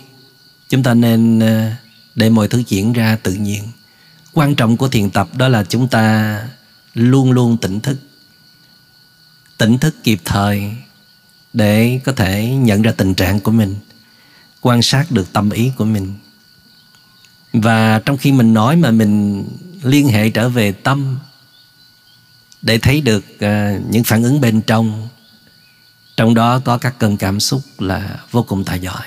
chúng 0.72 0.82
ta 0.82 0.94
nên 0.94 1.38
ờ, 1.38 1.70
để 2.14 2.30
mọi 2.30 2.48
thứ 2.48 2.62
diễn 2.68 2.92
ra 2.92 3.16
tự 3.22 3.34
nhiên. 3.34 3.64
Quan 4.32 4.54
trọng 4.54 4.76
của 4.76 4.88
thiền 4.88 5.10
tập 5.10 5.28
đó 5.36 5.48
là 5.48 5.64
chúng 5.64 5.88
ta 5.88 6.38
luôn 6.94 7.32
luôn 7.32 7.56
tỉnh 7.56 7.80
thức. 7.80 7.98
Tỉnh 9.58 9.78
thức 9.78 9.94
kịp 10.04 10.20
thời 10.24 10.72
để 11.52 12.00
có 12.04 12.12
thể 12.12 12.50
nhận 12.50 12.82
ra 12.82 12.92
tình 12.92 13.14
trạng 13.14 13.40
của 13.40 13.52
mình, 13.52 13.76
quan 14.60 14.82
sát 14.82 15.10
được 15.10 15.32
tâm 15.32 15.50
ý 15.50 15.70
của 15.76 15.84
mình. 15.84 16.14
Và 17.52 17.98
trong 17.98 18.16
khi 18.16 18.32
mình 18.32 18.54
nói 18.54 18.76
mà 18.76 18.90
mình 18.90 19.44
liên 19.82 20.08
hệ 20.08 20.30
trở 20.30 20.48
về 20.48 20.72
tâm 20.72 21.18
để 22.62 22.78
thấy 22.78 23.00
được 23.00 23.24
ờ, 23.40 23.80
những 23.90 24.04
phản 24.04 24.22
ứng 24.22 24.40
bên 24.40 24.62
trong 24.62 25.08
trong 26.16 26.34
đó 26.34 26.58
có 26.58 26.78
các 26.78 26.98
cơn 26.98 27.16
cảm 27.16 27.40
xúc 27.40 27.60
là 27.78 28.20
vô 28.30 28.42
cùng 28.42 28.64
tài 28.64 28.80
giỏi 28.80 29.06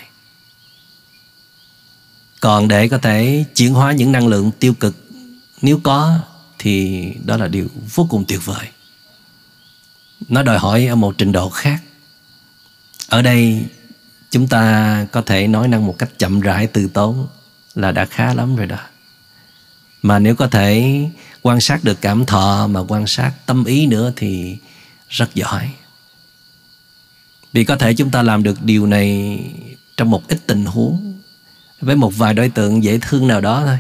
còn 2.46 2.68
để 2.68 2.88
có 2.88 2.98
thể 2.98 3.46
chuyển 3.56 3.74
hóa 3.74 3.92
những 3.92 4.12
năng 4.12 4.28
lượng 4.28 4.52
tiêu 4.60 4.74
cực, 4.74 4.96
nếu 5.62 5.80
có, 5.84 6.20
thì 6.60 7.04
đó 7.26 7.38
là 7.38 7.48
điều 7.48 7.68
vô 7.96 8.08
cùng 8.10 8.26
tuyệt 8.28 8.46
vời. 8.46 8.68
Nó 10.30 10.44
đòi 10.44 10.60
hỏi 10.60 10.86
ở 10.86 10.96
một 10.96 11.16
trình 11.18 11.32
độ 11.32 11.50
khác. 11.50 11.84
Ở 13.10 13.22
đây, 13.22 13.66
chúng 14.32 14.48
ta 14.48 15.08
có 15.12 15.22
thể 15.22 15.48
nói 15.48 15.68
năng 15.68 15.86
một 15.88 15.96
cách 16.00 16.10
chậm 16.18 16.42
rãi, 16.42 16.68
từ 16.68 16.88
tốn 16.88 17.28
là 17.76 17.92
đã 17.92 18.06
khá 18.06 18.34
lắm 18.34 18.56
rồi 18.56 18.68
đó. 18.68 18.80
Mà 20.02 20.20
nếu 20.20 20.36
có 20.36 20.48
thể 20.48 21.00
quan 21.42 21.62
sát 21.62 21.84
được 21.84 22.02
cảm 22.02 22.26
thọ 22.26 22.68
mà 22.68 22.80
quan 22.88 23.08
sát 23.08 23.32
tâm 23.46 23.66
ý 23.66 23.86
nữa 23.86 24.14
thì 24.16 24.58
rất 25.10 25.36
giỏi. 25.36 25.72
Vì 27.54 27.64
có 27.64 27.76
thể 27.76 27.94
chúng 27.94 28.12
ta 28.12 28.22
làm 28.22 28.44
được 28.44 28.64
điều 28.64 28.86
này 28.86 29.40
trong 29.98 30.10
một 30.10 30.28
ít 30.28 30.40
tình 30.48 30.66
huống 30.66 31.15
với 31.86 31.96
một 31.96 32.18
vài 32.18 32.34
đối 32.34 32.50
tượng 32.50 32.84
dễ 32.84 33.00
thương 33.02 33.28
nào 33.28 33.42
đó 33.42 33.64
thôi. 33.66 33.80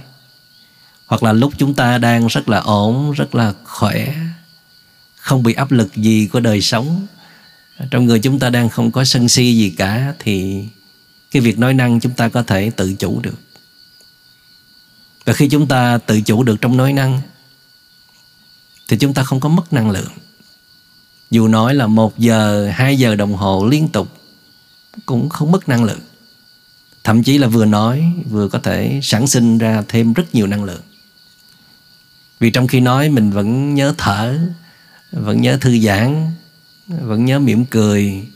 Hoặc 1.05 1.23
là 1.23 1.33
lúc 1.33 1.53
chúng 1.57 1.73
ta 1.73 1.97
đang 1.97 2.27
rất 2.27 2.49
là 2.49 2.59
ổn, 2.59 3.11
rất 3.11 3.35
là 3.35 3.53
khỏe, 3.63 4.15
không 5.15 5.43
bị 5.43 5.53
áp 5.53 5.71
lực 5.71 5.95
gì 5.95 6.27
của 6.27 6.39
đời 6.39 6.61
sống. 6.61 7.07
Trong 7.91 8.05
người 8.05 8.19
chúng 8.19 8.39
ta 8.39 8.49
đang 8.49 8.69
không 8.69 8.91
có 8.91 9.05
sân 9.05 9.29
si 9.29 9.57
gì 9.57 9.69
cả 9.69 10.13
thì 10.19 10.65
cái 11.31 11.41
việc 11.41 11.59
nói 11.59 11.73
năng 11.73 11.99
chúng 11.99 12.13
ta 12.13 12.29
có 12.29 12.43
thể 12.43 12.71
tự 12.75 12.93
chủ 12.93 13.19
được. 13.21 13.39
Và 15.25 15.33
khi 15.33 15.49
chúng 15.49 15.67
ta 15.67 15.97
tự 15.97 16.21
chủ 16.21 16.43
được 16.43 16.61
trong 16.61 16.77
nói 16.77 16.93
năng, 16.93 17.21
thì 18.87 18.97
chúng 18.97 19.13
ta 19.13 19.23
không 19.23 19.39
có 19.39 19.49
mất 19.49 19.73
năng 19.73 19.91
lượng. 19.91 20.11
Dù 21.31 21.47
nói 21.47 21.75
là 21.75 21.87
một 21.87 22.19
giờ, 22.19 22.69
hai 22.73 22.97
giờ 22.97 23.15
đồng 23.15 23.33
hồ 23.33 23.65
liên 23.65 23.87
tục 23.87 24.17
cũng 25.05 25.29
không 25.29 25.51
mất 25.51 25.69
năng 25.69 25.83
lượng 25.83 25.99
thậm 27.05 27.23
chí 27.23 27.37
là 27.37 27.47
vừa 27.47 27.65
nói, 27.65 28.11
vừa 28.29 28.47
có 28.47 28.59
thể 28.59 28.99
sản 29.03 29.27
sinh 29.27 29.57
ra 29.57 29.83
thêm 29.87 30.13
rất 30.13 30.35
nhiều 30.35 30.47
năng 30.47 30.63
lượng. 30.63 30.81
Vì 32.39 32.51
trong 32.51 32.67
khi 32.67 32.79
nói, 32.79 33.09
mình 33.09 33.31
vẫn 33.31 33.75
nhớ 33.75 33.93
thở, 33.97 34.39
vẫn 35.11 35.41
nhớ 35.41 35.57
thư 35.61 35.79
giãn, 35.79 36.31
vẫn 36.87 37.25
nhớ 37.25 37.39
mỉm 37.39 37.65
cười, 37.65 38.27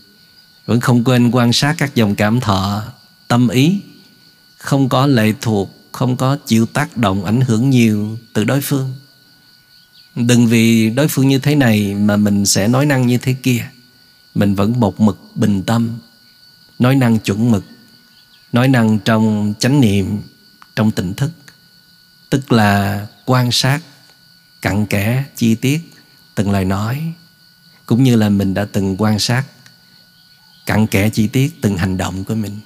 vẫn 0.65 0.79
không 0.79 1.03
quên 1.03 1.31
quan 1.31 1.53
sát 1.53 1.75
các 1.77 1.95
dòng 1.95 2.15
cảm 2.15 2.39
thọ, 2.39 2.83
tâm 3.27 3.47
ý. 3.47 3.81
Không 4.57 4.89
có 4.89 5.07
lệ 5.07 5.33
thuộc, 5.41 5.89
không 5.91 6.17
có 6.17 6.37
chịu 6.45 6.65
tác 6.65 6.97
động 6.97 7.25
ảnh 7.25 7.41
hưởng 7.41 7.69
nhiều 7.69 8.17
từ 8.33 8.43
đối 8.43 8.61
phương. 8.61 8.93
Đừng 10.15 10.47
vì 10.47 10.89
đối 10.89 11.07
phương 11.07 11.27
như 11.27 11.39
thế 11.39 11.55
này 11.55 11.95
mà 11.95 12.17
mình 12.17 12.45
sẽ 12.45 12.67
nói 12.67 12.85
năng 12.85 13.07
như 13.07 13.17
thế 13.17 13.33
kia. 13.33 13.65
Mình 14.35 14.55
vẫn 14.55 14.79
một 14.79 14.99
mực 14.99 15.19
bình 15.35 15.63
tâm, 15.63 15.89
nói 16.79 16.95
năng 16.95 17.19
chuẩn 17.19 17.51
mực 17.51 17.63
nói 18.51 18.67
năng 18.67 18.99
trong 18.99 19.53
chánh 19.59 19.81
niệm 19.81 20.21
trong 20.75 20.91
tỉnh 20.91 21.13
thức 21.13 21.31
tức 22.29 22.51
là 22.51 23.07
quan 23.25 23.51
sát 23.51 23.79
cặn 24.61 24.85
kẽ 24.85 25.23
chi 25.35 25.55
tiết 25.55 25.93
từng 26.35 26.51
lời 26.51 26.65
nói 26.65 27.13
cũng 27.85 28.03
như 28.03 28.15
là 28.15 28.29
mình 28.29 28.53
đã 28.53 28.65
từng 28.71 28.95
quan 29.01 29.19
sát 29.19 29.43
cặn 30.65 30.87
kẽ 30.87 31.09
chi 31.09 31.27
tiết 31.27 31.61
từng 31.61 31.77
hành 31.77 31.97
động 31.97 32.23
của 32.23 32.35
mình. 32.35 32.59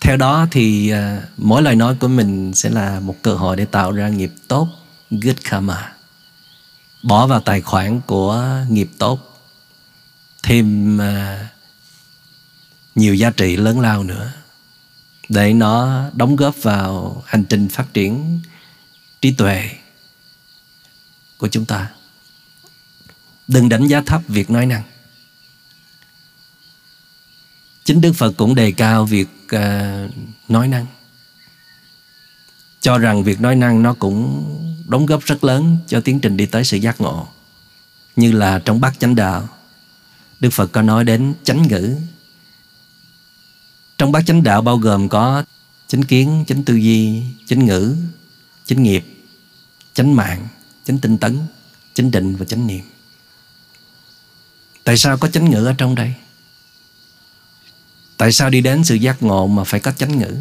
Theo 0.00 0.16
đó 0.16 0.46
thì 0.50 0.92
uh, 0.92 1.22
mỗi 1.36 1.62
lời 1.62 1.76
nói 1.76 1.94
của 2.00 2.08
mình 2.08 2.54
sẽ 2.54 2.70
là 2.70 3.00
một 3.00 3.16
cơ 3.22 3.34
hội 3.34 3.56
để 3.56 3.64
tạo 3.64 3.92
ra 3.92 4.08
nghiệp 4.08 4.32
tốt 4.48 4.68
good 5.10 5.36
karma. 5.44 5.92
Bỏ 7.02 7.26
vào 7.26 7.40
tài 7.40 7.60
khoản 7.60 8.00
của 8.06 8.56
nghiệp 8.70 8.90
tốt 8.98 9.20
thêm 10.42 10.96
uh, 10.98 11.46
nhiều 12.94 13.14
giá 13.14 13.30
trị 13.30 13.56
lớn 13.56 13.80
lao 13.80 14.04
nữa 14.04 14.32
để 15.28 15.52
nó 15.52 16.04
đóng 16.14 16.36
góp 16.36 16.62
vào 16.62 17.22
hành 17.26 17.44
trình 17.44 17.68
phát 17.68 17.86
triển 17.94 18.40
trí 19.20 19.32
tuệ 19.32 19.70
của 21.38 21.48
chúng 21.48 21.64
ta. 21.64 21.90
Đừng 23.48 23.68
đánh 23.68 23.86
giá 23.86 24.02
thấp 24.06 24.22
việc 24.28 24.50
nói 24.50 24.66
năng. 24.66 24.82
Chính 27.84 28.00
đức 28.00 28.12
phật 28.12 28.32
cũng 28.36 28.54
đề 28.54 28.72
cao 28.72 29.04
việc 29.04 29.28
uh, 29.56 30.10
nói 30.48 30.68
năng. 30.68 30.86
Cho 32.80 32.98
rằng 32.98 33.24
việc 33.24 33.40
nói 33.40 33.56
năng 33.56 33.82
nó 33.82 33.94
cũng 33.94 34.54
đóng 34.88 35.06
góp 35.06 35.22
rất 35.24 35.44
lớn 35.44 35.76
cho 35.86 36.00
tiến 36.00 36.20
trình 36.20 36.36
đi 36.36 36.46
tới 36.46 36.64
sự 36.64 36.76
giác 36.76 37.00
ngộ. 37.00 37.28
Như 38.16 38.32
là 38.32 38.58
trong 38.64 38.80
bát 38.80 38.98
chánh 38.98 39.14
đạo 39.14 39.48
đức 40.40 40.50
phật 40.50 40.72
có 40.72 40.82
nói 40.82 41.04
đến 41.04 41.34
chánh 41.44 41.62
ngữ 41.62 41.96
trong 43.98 44.12
bát 44.12 44.26
chánh 44.26 44.42
đạo 44.42 44.62
bao 44.62 44.76
gồm 44.76 45.08
có 45.08 45.44
chánh 45.86 46.02
kiến, 46.02 46.44
chánh 46.46 46.64
tư 46.64 46.74
duy, 46.74 47.22
chánh 47.46 47.66
ngữ, 47.66 47.96
chánh 48.64 48.82
nghiệp, 48.82 49.04
chánh 49.92 50.16
mạng, 50.16 50.48
chánh 50.84 50.98
tinh 50.98 51.18
tấn, 51.18 51.38
chánh 51.94 52.10
định 52.10 52.36
và 52.36 52.44
chánh 52.44 52.66
niệm. 52.66 52.84
Tại 54.84 54.96
sao 54.96 55.18
có 55.18 55.28
chánh 55.28 55.50
ngữ 55.50 55.64
ở 55.64 55.74
trong 55.78 55.94
đây? 55.94 56.14
Tại 58.16 58.32
sao 58.32 58.50
đi 58.50 58.60
đến 58.60 58.84
sự 58.84 58.94
giác 58.94 59.22
ngộ 59.22 59.46
mà 59.46 59.64
phải 59.64 59.80
có 59.80 59.92
chánh 59.92 60.18
ngữ? 60.18 60.36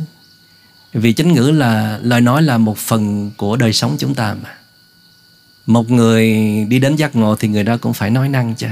Vì 0.93 1.13
chánh 1.13 1.33
ngữ 1.33 1.51
là 1.51 1.99
lời 2.03 2.21
nói 2.21 2.43
là 2.43 2.57
một 2.57 2.77
phần 2.77 3.31
của 3.37 3.55
đời 3.55 3.73
sống 3.73 3.95
chúng 3.99 4.15
ta 4.15 4.33
mà. 4.43 4.57
Một 5.65 5.91
người 5.91 6.25
đi 6.65 6.79
đến 6.79 6.95
giác 6.95 7.15
ngộ 7.15 7.35
thì 7.35 7.47
người 7.47 7.63
đó 7.63 7.77
cũng 7.77 7.93
phải 7.93 8.09
nói 8.09 8.29
năng 8.29 8.55
chứ. 8.55 8.67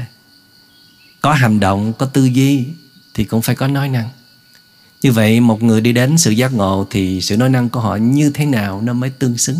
Có 1.22 1.34
hành 1.34 1.60
động, 1.60 1.94
có 1.94 2.06
tư 2.06 2.26
duy 2.26 2.68
thì 3.14 3.24
cũng 3.24 3.42
phải 3.42 3.56
có 3.56 3.68
nói 3.68 3.90
năng 3.90 4.10
như 5.06 5.12
vậy, 5.12 5.40
một 5.40 5.64
người 5.64 5.82
đi 5.82 5.94
đến 5.94 6.18
sự 6.18 6.32
giác 6.32 6.54
ngộ 6.54 6.88
thì 6.90 7.22
sự 7.22 7.38
nói 7.38 7.50
năng 7.50 7.70
của 7.70 7.80
họ 7.80 7.96
như 7.96 8.30
thế 8.30 8.46
nào 8.46 8.82
nó 8.82 8.94
mới 8.94 9.10
tương 9.10 9.38
xứng? 9.38 9.58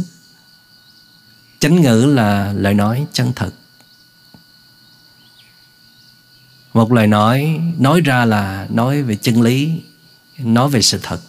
Chánh 1.60 1.82
ngữ 1.82 2.06
là 2.06 2.54
lời 2.54 2.74
nói 2.74 3.06
chân 3.14 3.34
thật. 3.36 3.52
Một 6.74 6.92
lời 6.92 7.08
nói 7.08 7.60
nói 7.80 8.02
ra 8.02 8.26
là 8.26 8.68
nói 8.70 9.04
về 9.04 9.16
chân 9.16 9.42
lý, 9.42 9.82
nói 10.38 10.70
về 10.70 10.82
sự 10.82 11.00
thật. 11.04 11.22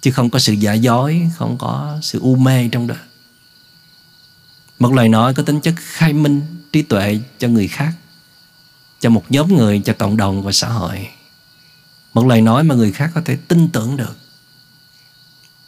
Chứ 0.00 0.10
không 0.10 0.30
có 0.30 0.38
sự 0.38 0.52
giả 0.52 0.72
dối, 0.72 1.22
không 1.36 1.58
có 1.58 1.98
sự 2.02 2.20
u 2.20 2.36
mê 2.36 2.68
trong 2.68 2.86
đó. 2.86 2.96
Một 4.78 4.92
lời 4.92 5.08
nói 5.08 5.34
có 5.34 5.42
tính 5.42 5.60
chất 5.60 5.74
khai 5.76 6.12
minh, 6.12 6.42
trí 6.72 6.82
tuệ 6.82 7.20
cho 7.38 7.48
người 7.48 7.68
khác, 7.68 7.92
cho 9.00 9.10
một 9.10 9.24
nhóm 9.28 9.56
người, 9.56 9.82
cho 9.84 9.92
cộng 9.98 10.16
đồng 10.16 10.42
và 10.42 10.52
xã 10.52 10.68
hội 10.68 11.08
một 12.14 12.26
lời 12.26 12.40
nói 12.40 12.64
mà 12.64 12.74
người 12.74 12.92
khác 12.92 13.10
có 13.14 13.20
thể 13.24 13.36
tin 13.48 13.68
tưởng 13.68 13.96
được. 13.96 14.16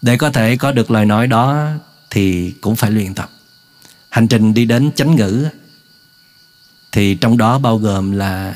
Để 0.03 0.17
có 0.17 0.31
thể 0.31 0.57
có 0.57 0.73
được 0.73 0.91
lời 0.91 1.07
nói 1.07 1.27
đó 1.27 1.69
thì 2.11 2.51
cũng 2.61 2.77
phải 2.77 2.91
luyện 2.91 3.15
tập. 3.15 3.31
Hành 4.09 4.29
trình 4.29 4.55
đi 4.55 4.65
đến 4.65 4.93
chánh 4.93 5.17
ngữ 5.17 5.49
thì 6.93 7.15
trong 7.15 7.39
đó 7.39 7.59
bao 7.59 7.79
gồm 7.79 8.11
là 8.11 8.55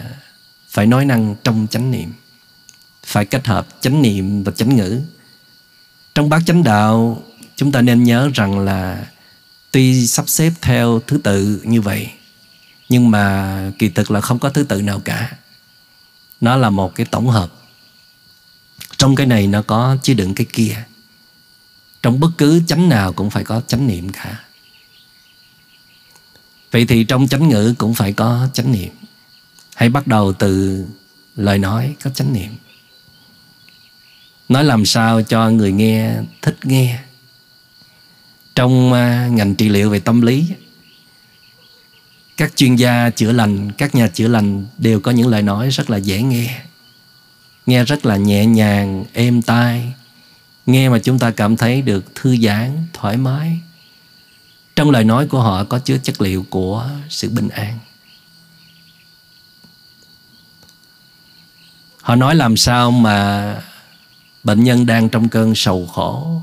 phải 0.68 0.86
nói 0.86 1.04
năng 1.04 1.36
trong 1.44 1.66
chánh 1.70 1.90
niệm, 1.90 2.12
phải 3.06 3.24
kết 3.24 3.46
hợp 3.46 3.66
chánh 3.80 4.02
niệm 4.02 4.44
và 4.44 4.52
chánh 4.52 4.76
ngữ. 4.76 5.00
Trong 6.14 6.28
bát 6.28 6.42
chánh 6.46 6.62
đạo, 6.62 7.22
chúng 7.56 7.72
ta 7.72 7.82
nên 7.82 8.04
nhớ 8.04 8.30
rằng 8.34 8.58
là 8.58 9.06
tuy 9.70 10.06
sắp 10.06 10.28
xếp 10.28 10.52
theo 10.60 11.00
thứ 11.06 11.18
tự 11.18 11.60
như 11.64 11.80
vậy, 11.80 12.10
nhưng 12.88 13.10
mà 13.10 13.72
kỳ 13.78 13.88
thực 13.88 14.10
là 14.10 14.20
không 14.20 14.38
có 14.38 14.50
thứ 14.50 14.62
tự 14.62 14.82
nào 14.82 15.00
cả. 15.04 15.32
Nó 16.40 16.56
là 16.56 16.70
một 16.70 16.94
cái 16.94 17.06
tổng 17.10 17.28
hợp 17.28 17.52
trong 19.06 19.16
cái 19.16 19.26
này 19.26 19.46
nó 19.46 19.62
có 19.62 19.96
chứa 20.02 20.14
đựng 20.14 20.34
cái 20.34 20.46
kia. 20.52 20.84
Trong 22.02 22.20
bất 22.20 22.30
cứ 22.38 22.62
chánh 22.66 22.88
nào 22.88 23.12
cũng 23.12 23.30
phải 23.30 23.44
có 23.44 23.60
chánh 23.66 23.86
niệm 23.86 24.08
cả. 24.12 24.44
Vậy 26.70 26.86
thì 26.86 27.04
trong 27.04 27.28
chánh 27.28 27.48
ngữ 27.48 27.74
cũng 27.78 27.94
phải 27.94 28.12
có 28.12 28.48
chánh 28.52 28.72
niệm. 28.72 28.88
Hãy 29.74 29.88
bắt 29.88 30.06
đầu 30.06 30.32
từ 30.32 30.84
lời 31.36 31.58
nói 31.58 31.94
có 32.02 32.10
chánh 32.10 32.32
niệm. 32.32 32.50
Nói 34.48 34.64
làm 34.64 34.86
sao 34.86 35.22
cho 35.22 35.50
người 35.50 35.72
nghe 35.72 36.14
thích 36.42 36.58
nghe. 36.62 36.98
Trong 38.54 38.92
à, 38.92 39.28
ngành 39.32 39.54
trị 39.54 39.68
liệu 39.68 39.90
về 39.90 40.00
tâm 40.00 40.20
lý, 40.20 40.44
các 42.36 42.56
chuyên 42.56 42.76
gia 42.76 43.10
chữa 43.10 43.32
lành, 43.32 43.72
các 43.72 43.94
nhà 43.94 44.08
chữa 44.08 44.28
lành 44.28 44.66
đều 44.78 45.00
có 45.00 45.10
những 45.10 45.28
lời 45.28 45.42
nói 45.42 45.70
rất 45.70 45.90
là 45.90 45.96
dễ 45.96 46.22
nghe 46.22 46.65
nghe 47.66 47.84
rất 47.84 48.06
là 48.06 48.16
nhẹ 48.16 48.46
nhàng 48.46 49.04
êm 49.12 49.42
tai. 49.42 49.94
Nghe 50.66 50.88
mà 50.88 50.98
chúng 50.98 51.18
ta 51.18 51.30
cảm 51.30 51.56
thấy 51.56 51.82
được 51.82 52.14
thư 52.14 52.36
giãn 52.36 52.86
thoải 52.92 53.16
mái. 53.16 53.60
Trong 54.76 54.90
lời 54.90 55.04
nói 55.04 55.26
của 55.26 55.40
họ 55.40 55.64
có 55.64 55.78
chứa 55.78 55.98
chất 56.02 56.20
liệu 56.20 56.46
của 56.50 56.90
sự 57.08 57.30
bình 57.30 57.48
an. 57.48 57.78
Họ 62.02 62.14
nói 62.14 62.34
làm 62.34 62.56
sao 62.56 62.90
mà 62.90 63.54
bệnh 64.44 64.64
nhân 64.64 64.86
đang 64.86 65.08
trong 65.08 65.28
cơn 65.28 65.54
sầu 65.54 65.86
khổ 65.86 66.42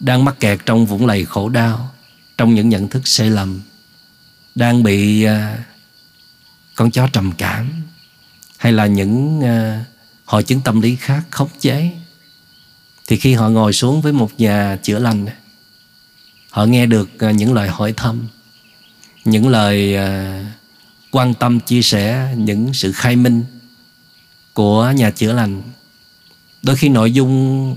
đang 0.00 0.24
mắc 0.24 0.40
kẹt 0.40 0.58
trong 0.66 0.86
vũng 0.86 1.06
lầy 1.06 1.24
khổ 1.24 1.48
đau 1.48 1.94
trong 2.38 2.54
những 2.54 2.68
nhận 2.68 2.88
thức 2.88 3.08
sai 3.08 3.30
lầm 3.30 3.60
đang 4.54 4.82
bị 4.82 5.24
à, 5.24 5.64
con 6.74 6.90
chó 6.90 7.08
trầm 7.12 7.32
cảm 7.32 7.70
hay 8.56 8.72
là 8.72 8.86
những 8.86 9.38
uh, 9.38 9.93
hội 10.24 10.42
chứng 10.42 10.60
tâm 10.60 10.80
lý 10.80 10.96
khác 10.96 11.22
khống 11.30 11.48
chế 11.60 11.90
thì 13.06 13.16
khi 13.16 13.34
họ 13.34 13.48
ngồi 13.48 13.72
xuống 13.72 14.00
với 14.00 14.12
một 14.12 14.30
nhà 14.38 14.78
chữa 14.82 14.98
lành, 14.98 15.26
họ 16.50 16.64
nghe 16.64 16.86
được 16.86 17.18
à, 17.18 17.30
những 17.30 17.54
lời 17.54 17.68
hỏi 17.68 17.92
thăm, 17.96 18.28
những 19.24 19.48
lời 19.48 19.96
à, 19.96 20.44
quan 21.10 21.34
tâm 21.34 21.60
chia 21.60 21.82
sẻ, 21.82 22.34
những 22.36 22.74
sự 22.74 22.92
khai 22.92 23.16
minh 23.16 23.44
của 24.52 24.92
nhà 24.96 25.10
chữa 25.10 25.32
lành. 25.32 25.62
Đôi 26.62 26.76
khi 26.76 26.88
nội 26.88 27.12
dung 27.12 27.76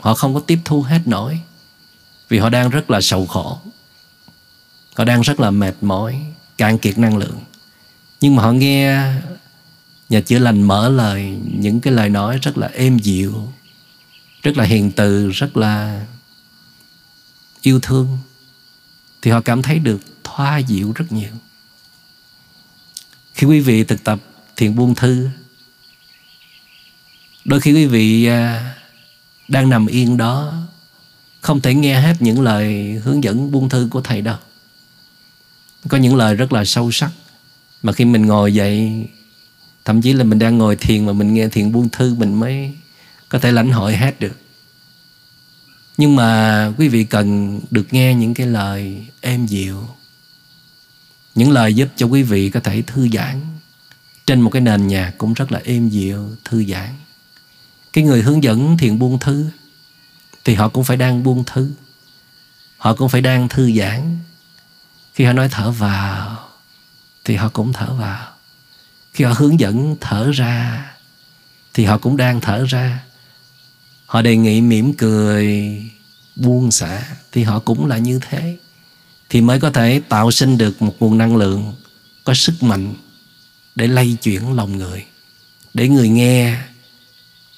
họ 0.00 0.14
không 0.14 0.34
có 0.34 0.40
tiếp 0.40 0.58
thu 0.64 0.82
hết 0.82 1.00
nổi 1.06 1.40
vì 2.28 2.38
họ 2.38 2.48
đang 2.48 2.70
rất 2.70 2.90
là 2.90 3.00
sầu 3.00 3.26
khổ. 3.26 3.58
Họ 4.94 5.04
đang 5.04 5.20
rất 5.20 5.40
là 5.40 5.50
mệt 5.50 5.74
mỏi, 5.80 6.20
cạn 6.58 6.78
kiệt 6.78 6.98
năng 6.98 7.16
lượng. 7.16 7.40
Nhưng 8.20 8.36
mà 8.36 8.42
họ 8.42 8.52
nghe 8.52 9.04
Nhà 10.10 10.20
chữa 10.20 10.38
lành 10.38 10.62
mở 10.62 10.88
lời, 10.88 11.38
Những 11.58 11.80
cái 11.80 11.92
lời 11.92 12.08
nói 12.08 12.38
rất 12.42 12.58
là 12.58 12.66
êm 12.66 12.98
dịu, 12.98 13.52
Rất 14.42 14.56
là 14.56 14.64
hiền 14.64 14.92
từ, 14.92 15.30
Rất 15.30 15.56
là 15.56 16.06
yêu 17.62 17.80
thương. 17.80 18.18
Thì 19.22 19.30
họ 19.30 19.40
cảm 19.40 19.62
thấy 19.62 19.78
được 19.78 20.00
thoa 20.24 20.58
dịu 20.58 20.92
rất 20.92 21.04
nhiều. 21.12 21.32
Khi 23.34 23.46
quý 23.46 23.60
vị 23.60 23.84
thực 23.84 24.04
tập 24.04 24.18
thiền 24.56 24.76
buông 24.76 24.94
thư, 24.94 25.28
Đôi 27.44 27.60
khi 27.60 27.72
quý 27.72 27.86
vị 27.86 28.26
à, 28.26 28.74
đang 29.48 29.68
nằm 29.68 29.86
yên 29.86 30.16
đó, 30.16 30.54
Không 31.40 31.60
thể 31.60 31.74
nghe 31.74 32.00
hết 32.00 32.16
những 32.20 32.40
lời 32.40 32.92
hướng 33.04 33.24
dẫn 33.24 33.50
buông 33.50 33.68
thư 33.68 33.88
của 33.90 34.00
Thầy 34.00 34.22
đâu. 34.22 34.38
Có 35.88 35.98
những 35.98 36.16
lời 36.16 36.34
rất 36.34 36.52
là 36.52 36.64
sâu 36.64 36.90
sắc, 36.90 37.10
Mà 37.82 37.92
khi 37.92 38.04
mình 38.04 38.26
ngồi 38.26 38.54
dậy 38.54 39.06
Thậm 39.84 40.02
chí 40.02 40.12
là 40.12 40.24
mình 40.24 40.38
đang 40.38 40.58
ngồi 40.58 40.76
thiền 40.76 41.06
mà 41.06 41.12
mình 41.12 41.34
nghe 41.34 41.48
thiền 41.48 41.72
buông 41.72 41.88
thư 41.88 42.14
Mình 42.14 42.34
mới 42.34 42.76
có 43.28 43.38
thể 43.38 43.52
lãnh 43.52 43.72
hội 43.72 43.96
hát 43.96 44.20
được. 44.20 44.36
Nhưng 45.96 46.16
mà 46.16 46.72
quý 46.78 46.88
vị 46.88 47.04
cần 47.04 47.60
được 47.70 47.86
nghe 47.90 48.14
những 48.14 48.34
cái 48.34 48.46
lời 48.46 49.06
êm 49.20 49.46
dịu 49.46 49.88
Những 51.34 51.50
lời 51.50 51.74
giúp 51.74 51.88
cho 51.96 52.06
quý 52.06 52.22
vị 52.22 52.50
có 52.50 52.60
thể 52.60 52.82
thư 52.82 53.08
giãn. 53.08 53.40
Trên 54.26 54.40
một 54.40 54.50
cái 54.50 54.62
nền 54.62 54.86
nhạc 54.86 55.12
cũng 55.18 55.34
rất 55.34 55.52
là 55.52 55.60
êm 55.64 55.88
dịu, 55.88 56.36
thư 56.44 56.64
giãn. 56.64 56.88
Cái 57.92 58.04
người 58.04 58.22
hướng 58.22 58.42
dẫn 58.42 58.78
thiền 58.78 58.98
buông 58.98 59.18
thư 59.18 59.46
thì 60.44 60.54
họ 60.54 60.68
cũng 60.68 60.84
phải 60.84 60.96
đang 60.96 61.22
buông 61.22 61.44
thư. 61.44 61.72
Họ 62.76 62.94
cũng 62.94 63.08
phải 63.08 63.20
đang 63.20 63.48
thư 63.48 63.72
giãn. 63.72 64.18
Khi 65.14 65.24
họ 65.24 65.32
nói 65.32 65.48
thở 65.50 65.70
vào 65.70 66.48
thì 67.24 67.36
họ 67.36 67.48
cũng 67.48 67.72
thở 67.72 67.94
vào 67.94 68.29
khi 69.12 69.24
họ 69.24 69.32
hướng 69.32 69.60
dẫn 69.60 69.96
thở 70.00 70.30
ra, 70.30 70.86
thì 71.74 71.84
họ 71.84 71.98
cũng 71.98 72.16
đang 72.16 72.40
thở 72.40 72.64
ra. 72.68 73.04
Họ 74.06 74.22
đề 74.22 74.36
nghị 74.36 74.60
mỉm 74.60 74.92
cười, 74.92 75.82
buông 76.36 76.70
xả, 76.70 77.02
thì 77.32 77.42
họ 77.42 77.58
cũng 77.58 77.86
là 77.86 77.98
như 77.98 78.20
thế. 78.28 78.58
Thì 79.28 79.40
mới 79.40 79.60
có 79.60 79.70
thể 79.70 80.00
tạo 80.08 80.30
sinh 80.30 80.58
được 80.58 80.82
một 80.82 80.96
nguồn 81.00 81.18
năng 81.18 81.36
lượng, 81.36 81.74
có 82.24 82.34
sức 82.34 82.62
mạnh 82.62 82.94
để 83.74 83.86
lay 83.86 84.16
chuyển 84.22 84.52
lòng 84.52 84.76
người. 84.78 85.04
Để 85.74 85.88
người 85.88 86.08
nghe, 86.08 86.56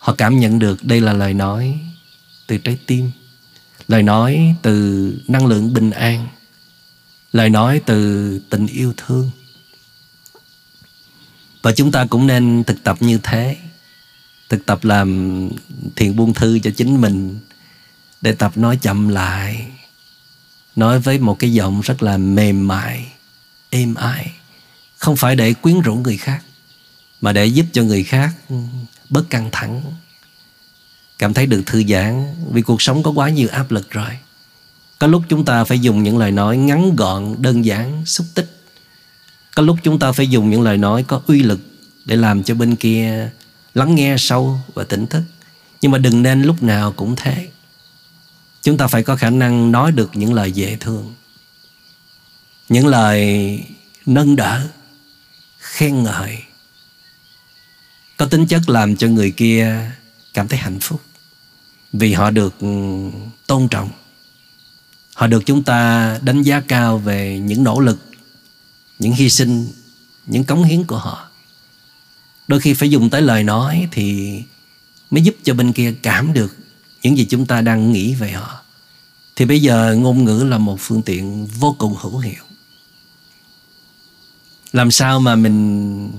Họ 0.03 0.15
cảm 0.19 0.41
nhận 0.41 0.59
được 0.59 0.85
đây 0.85 1.01
là 1.01 1.12
lời 1.12 1.35
nói 1.35 1.79
từ 2.47 2.59
trái 2.59 2.79
tim. 2.87 3.11
Lời 3.88 4.03
nói 4.03 4.55
từ 4.62 5.15
năng 5.29 5.47
lượng 5.47 5.75
bình 5.75 5.91
an. 5.91 6.29
Lời 7.33 7.51
nói 7.51 7.81
từ 7.87 8.38
tình 8.51 8.67
yêu 8.67 8.93
thương. 8.97 9.31
Và 11.62 11.72
chúng 11.72 11.92
ta 11.92 12.07
cũng 12.11 12.27
nên 12.27 12.64
thực 12.64 12.85
tập 12.85 12.96
như 13.01 13.18
thế. 13.22 13.57
Thực 14.48 14.66
tập 14.66 14.85
làm 14.85 15.48
thiền 15.96 16.16
buông 16.16 16.35
thư 16.35 16.59
cho 16.59 16.70
chính 16.77 17.01
mình 17.01 17.38
Để 18.20 18.33
tập 18.33 18.53
nói 18.57 18.79
chậm 18.83 19.09
lại. 19.09 19.66
Nói 20.77 21.01
với 21.01 21.18
một 21.18 21.38
cái 21.38 21.53
giọng 21.53 21.81
rất 21.81 22.03
là 22.03 22.16
mềm 22.16 22.68
mại, 22.68 23.12
Êm 23.70 23.94
ái. 23.94 24.33
Không 24.96 25.16
phải 25.16 25.37
để 25.37 25.55
quyến 25.55 25.81
rũ 25.81 25.94
người 25.94 26.16
khác, 26.16 26.42
Mà 27.20 27.33
để 27.33 27.46
giúp 27.46 27.66
cho 27.72 27.83
người 27.83 28.05
khác 28.05 28.31
bớt 29.09 29.31
căng 29.31 29.48
thẳng. 29.53 29.83
Cảm 31.18 31.35
thấy 31.35 31.46
được 31.46 31.62
thư 31.66 31.83
giãn, 31.88 32.35
vì 32.53 32.62
cuộc 32.62 32.83
sống 32.83 33.03
có 33.03 33.11
quá 33.11 33.29
nhiều 33.29 33.48
áp 33.53 33.70
lực 33.70 33.90
rồi. 33.90 34.18
Có 34.98 35.07
lúc 35.07 35.22
chúng 35.29 35.44
ta 35.44 35.64
phải 35.64 35.79
dùng 35.79 36.03
những 36.03 36.18
lời 36.18 36.31
nói 36.31 36.57
ngắn 36.57 36.96
gọn, 36.96 37.35
đơn 37.38 37.64
giản, 37.64 38.07
xúc 38.07 38.27
tích 38.35 38.62
có 39.55 39.62
lúc 39.62 39.79
chúng 39.83 39.99
ta 39.99 40.12
phải 40.12 40.29
dùng 40.29 40.51
những 40.51 40.62
lời 40.62 40.79
nói 40.79 41.05
có 41.09 41.23
uy 41.27 41.43
lực 41.43 41.61
để 42.05 42.17
làm 42.17 42.43
cho 42.43 42.55
bên 42.55 42.77
kia 42.77 43.31
lắng 43.75 43.95
nghe 43.95 44.17
sâu 44.19 44.59
và 44.75 44.85
tỉnh 44.85 45.07
thức. 45.07 45.23
Nhưng 45.81 45.93
mà 45.93 45.99
đừng 45.99 46.23
nên 46.23 46.43
lúc 46.43 46.62
nào 46.62 46.93
cũng 46.93 47.17
thế. 47.17 47.49
Chúng 48.62 48.77
ta 48.77 48.87
phải 48.87 49.03
có 49.03 49.17
khả 49.17 49.31
năng 49.31 49.73
nói 49.73 49.93
được 49.93 50.11
những 50.15 50.35
lời 50.35 50.53
dễ 50.53 50.77
thương. 50.81 51.15
Những 52.69 52.87
lời 52.87 53.61
nâng 54.07 54.37
đỡ, 54.37 54.69
khen 55.59 56.03
ngợi. 56.03 56.38
Có 58.17 58.27
tính 58.27 58.47
chất 58.47 58.71
làm 58.71 58.97
cho 58.97 59.09
người 59.09 59.31
kia 59.31 59.91
cảm 60.35 60.49
thấy 60.49 60.59
hạnh 60.59 60.81
phúc. 60.81 61.01
Vì 61.93 62.12
họ 62.12 62.31
được 62.31 62.55
ừ, 62.61 62.69
tôn 63.47 63.69
trọng. 63.69 63.91
Họ 65.15 65.27
được 65.27 65.43
chúng 65.47 65.62
ta 65.62 66.19
đánh 66.23 66.43
giá 66.43 66.61
cao 66.61 66.99
về 66.99 67.38
những 67.38 67.65
nỗ 67.65 67.81
lực 67.81 68.12
những 69.03 69.12
hy 69.12 69.31
sinh, 69.31 69.67
những 70.27 70.45
cống 70.45 70.65
hiến 70.65 70.85
của 70.85 70.99
họ. 70.99 71.29
Đôi 72.49 72.61
khi 72.61 72.75
phải 72.75 72.91
dùng 72.91 73.11
tới 73.11 73.23
lời 73.23 73.45
nói 73.45 73.88
thì 73.93 74.38
mới 75.11 75.23
giúp 75.23 75.37
cho 75.43 75.55
bên 75.55 75.73
kia 75.73 75.95
cảm 76.03 76.33
được 76.33 76.57
những 77.03 77.19
gì 77.19 77.27
chúng 77.31 77.47
ta 77.47 77.61
đang 77.61 77.93
nghĩ 77.93 78.15
về 78.15 78.33
họ. 78.33 78.62
Thì 79.37 79.45
bây 79.45 79.62
giờ 79.62 79.95
ngôn 79.99 80.25
ngữ 80.25 80.45
là 80.45 80.59
một 80.59 80.77
phương 80.81 81.03
tiện 81.03 81.47
vô 81.47 81.77
cùng 81.79 81.95
hữu 82.01 82.19
hiệu. 82.19 82.45
Làm 84.73 84.91
sao 84.91 85.21
mà 85.21 85.37
mình, 85.37 86.11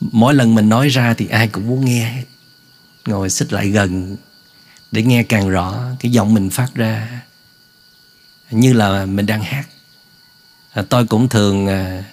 mỗi 0.00 0.34
lần 0.34 0.54
mình 0.54 0.68
nói 0.68 0.88
ra 0.88 1.14
thì 1.14 1.26
ai 1.26 1.48
cũng 1.48 1.66
muốn 1.66 1.84
nghe 1.84 2.10
hết 2.10 2.24
ngồi 3.06 3.30
xích 3.30 3.52
lại 3.52 3.68
gần 3.68 4.16
để 4.92 5.02
nghe 5.02 5.22
càng 5.22 5.48
rõ 5.48 5.82
cái 6.00 6.12
giọng 6.12 6.34
mình 6.34 6.50
phát 6.50 6.74
ra, 6.74 7.20
như 8.50 8.72
là 8.72 9.06
mình 9.06 9.26
đang 9.26 9.42
hát 9.42 9.68
à, 10.76 10.82
tôi 10.88 11.06
cũng 11.06 11.28
thường 11.28 11.66
à, 11.66 12.04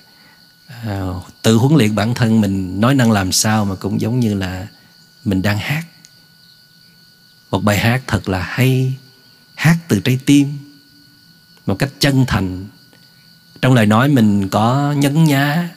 à, 0.67 1.01
tự 1.41 1.55
huấn 1.55 1.77
luyện 1.77 1.95
bản 1.95 2.13
thân 2.13 2.41
mình 2.41 2.81
nói 2.81 2.95
năng 2.95 3.11
làm 3.11 3.31
sao 3.31 3.65
mà 3.65 3.75
cũng 3.75 4.01
giống 4.01 4.19
như 4.19 4.33
là 4.33 4.67
mình 5.23 5.41
đang 5.41 5.57
hát. 5.57 5.85
Một 7.51 7.63
bài 7.63 7.77
hát 7.77 8.01
thật 8.07 8.29
là 8.29 8.41
hay 8.41 8.93
hát 9.55 9.77
từ 9.87 9.99
trái 9.99 10.19
tim 10.25 10.57
một 11.65 11.75
cách 11.79 11.89
chân 11.99 12.25
thành. 12.27 12.67
Trong 13.61 13.73
lời 13.73 13.85
nói 13.85 14.09
mình 14.09 14.49
có 14.49 14.93
nhấn 14.97 15.23
nhá 15.23 15.69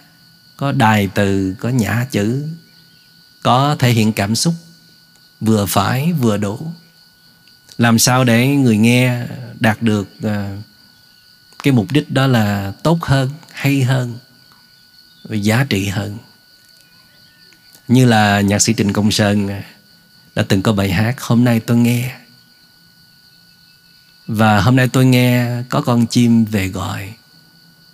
có 0.56 0.72
đài 0.72 1.08
từ 1.14 1.54
có 1.60 1.68
nhã 1.68 2.06
chữ 2.10 2.44
có 3.42 3.76
thể 3.78 3.90
hiện 3.90 4.12
cảm 4.12 4.34
xúc 4.34 4.54
vừa 5.40 5.66
phải 5.66 6.12
vừa 6.12 6.36
đủ. 6.36 6.72
Làm 7.78 7.98
sao 7.98 8.24
để 8.24 8.46
người 8.46 8.76
nghe 8.76 9.26
đạt 9.60 9.82
được 9.82 10.08
uh, 10.26 10.32
cái 11.66 11.72
mục 11.72 11.92
đích 11.92 12.10
đó 12.10 12.26
là 12.26 12.72
tốt 12.82 13.02
hơn, 13.02 13.30
hay 13.52 13.82
hơn 13.82 14.18
và 15.24 15.36
giá 15.36 15.66
trị 15.68 15.86
hơn. 15.88 16.18
Như 17.88 18.04
là 18.04 18.40
nhạc 18.40 18.58
sĩ 18.58 18.74
Trịnh 18.74 18.92
Công 18.92 19.10
Sơn 19.10 19.62
đã 20.34 20.44
từng 20.48 20.62
có 20.62 20.72
bài 20.72 20.92
hát 20.92 21.20
hôm 21.20 21.44
nay 21.44 21.60
tôi 21.60 21.76
nghe. 21.76 22.16
Và 24.26 24.60
hôm 24.60 24.76
nay 24.76 24.88
tôi 24.88 25.04
nghe 25.04 25.62
có 25.68 25.80
con 25.80 26.06
chim 26.06 26.44
về 26.44 26.68
gọi, 26.68 27.12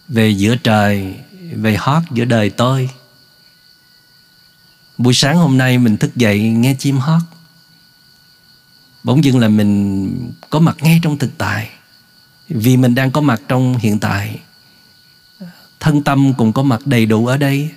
về 0.09 0.31
giữa 0.31 0.57
trời, 0.57 1.15
về 1.53 1.77
hót 1.77 2.03
giữa 2.11 2.25
đời 2.25 2.51
tôi. 2.51 2.91
Buổi 4.99 5.15
sáng 5.15 5.37
hôm 5.37 5.59
nay 5.59 5.79
mình 5.79 5.97
thức 5.97 6.17
dậy 6.17 6.41
nghe 6.41 6.77
chim 6.79 6.99
hót. 6.99 7.23
Bỗng 9.03 9.25
dưng 9.25 9.39
là 9.39 9.49
mình 9.49 10.33
có 10.51 10.61
mặt 10.61 10.77
ngay 10.81 11.01
trong 11.03 11.19
thực 11.19 11.31
tại 11.39 11.71
vì 12.55 12.77
mình 12.77 12.95
đang 12.95 13.11
có 13.11 13.21
mặt 13.21 13.43
trong 13.49 13.77
hiện 13.77 13.99
tại, 13.99 14.41
thân 15.81 16.03
tâm 16.03 16.35
cũng 16.35 16.53
có 16.53 16.63
mặt 16.63 16.87
đầy 16.87 17.07
đủ 17.07 17.27
ở 17.27 17.37
đây, 17.37 17.71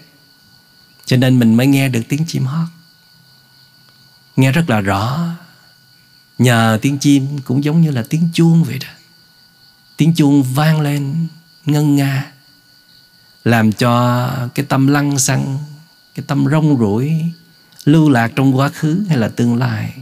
cho 1.06 1.18
nên 1.18 1.40
mình 1.40 1.56
mới 1.56 1.68
nghe 1.68 1.90
được 1.90 2.02
tiếng 2.10 2.26
chim 2.28 2.46
hót. 2.46 2.68
Nghe 4.36 4.52
rất 4.52 4.70
là 4.70 4.80
rõ, 4.80 5.28
nhờ 6.38 6.80
tiếng 6.82 6.98
chim 6.98 7.40
cũng 7.46 7.64
giống 7.64 7.82
như 7.82 7.92
là 7.92 8.04
tiếng 8.10 8.30
chuông 8.34 8.64
vậy 8.64 8.80
đó. 8.80 8.88
Tiếng 9.98 10.14
chuông 10.16 10.44
vang 10.44 10.82
lên, 10.82 11.28
ngân 11.66 11.96
nga, 11.96 12.32
làm 13.44 13.72
cho 13.72 14.30
cái 14.56 14.66
tâm 14.66 14.88
lăng 14.88 15.20
xăng, 15.20 15.58
cái 16.16 16.24
tâm 16.28 16.46
rong 16.52 16.78
ruổi, 16.78 17.22
lưu 17.86 18.10
lạc 18.10 18.32
trong 18.36 18.58
quá 18.58 18.70
khứ 18.70 19.04
hay 19.10 19.18
là 19.18 19.30
tương 19.30 19.56
lai, 19.56 19.94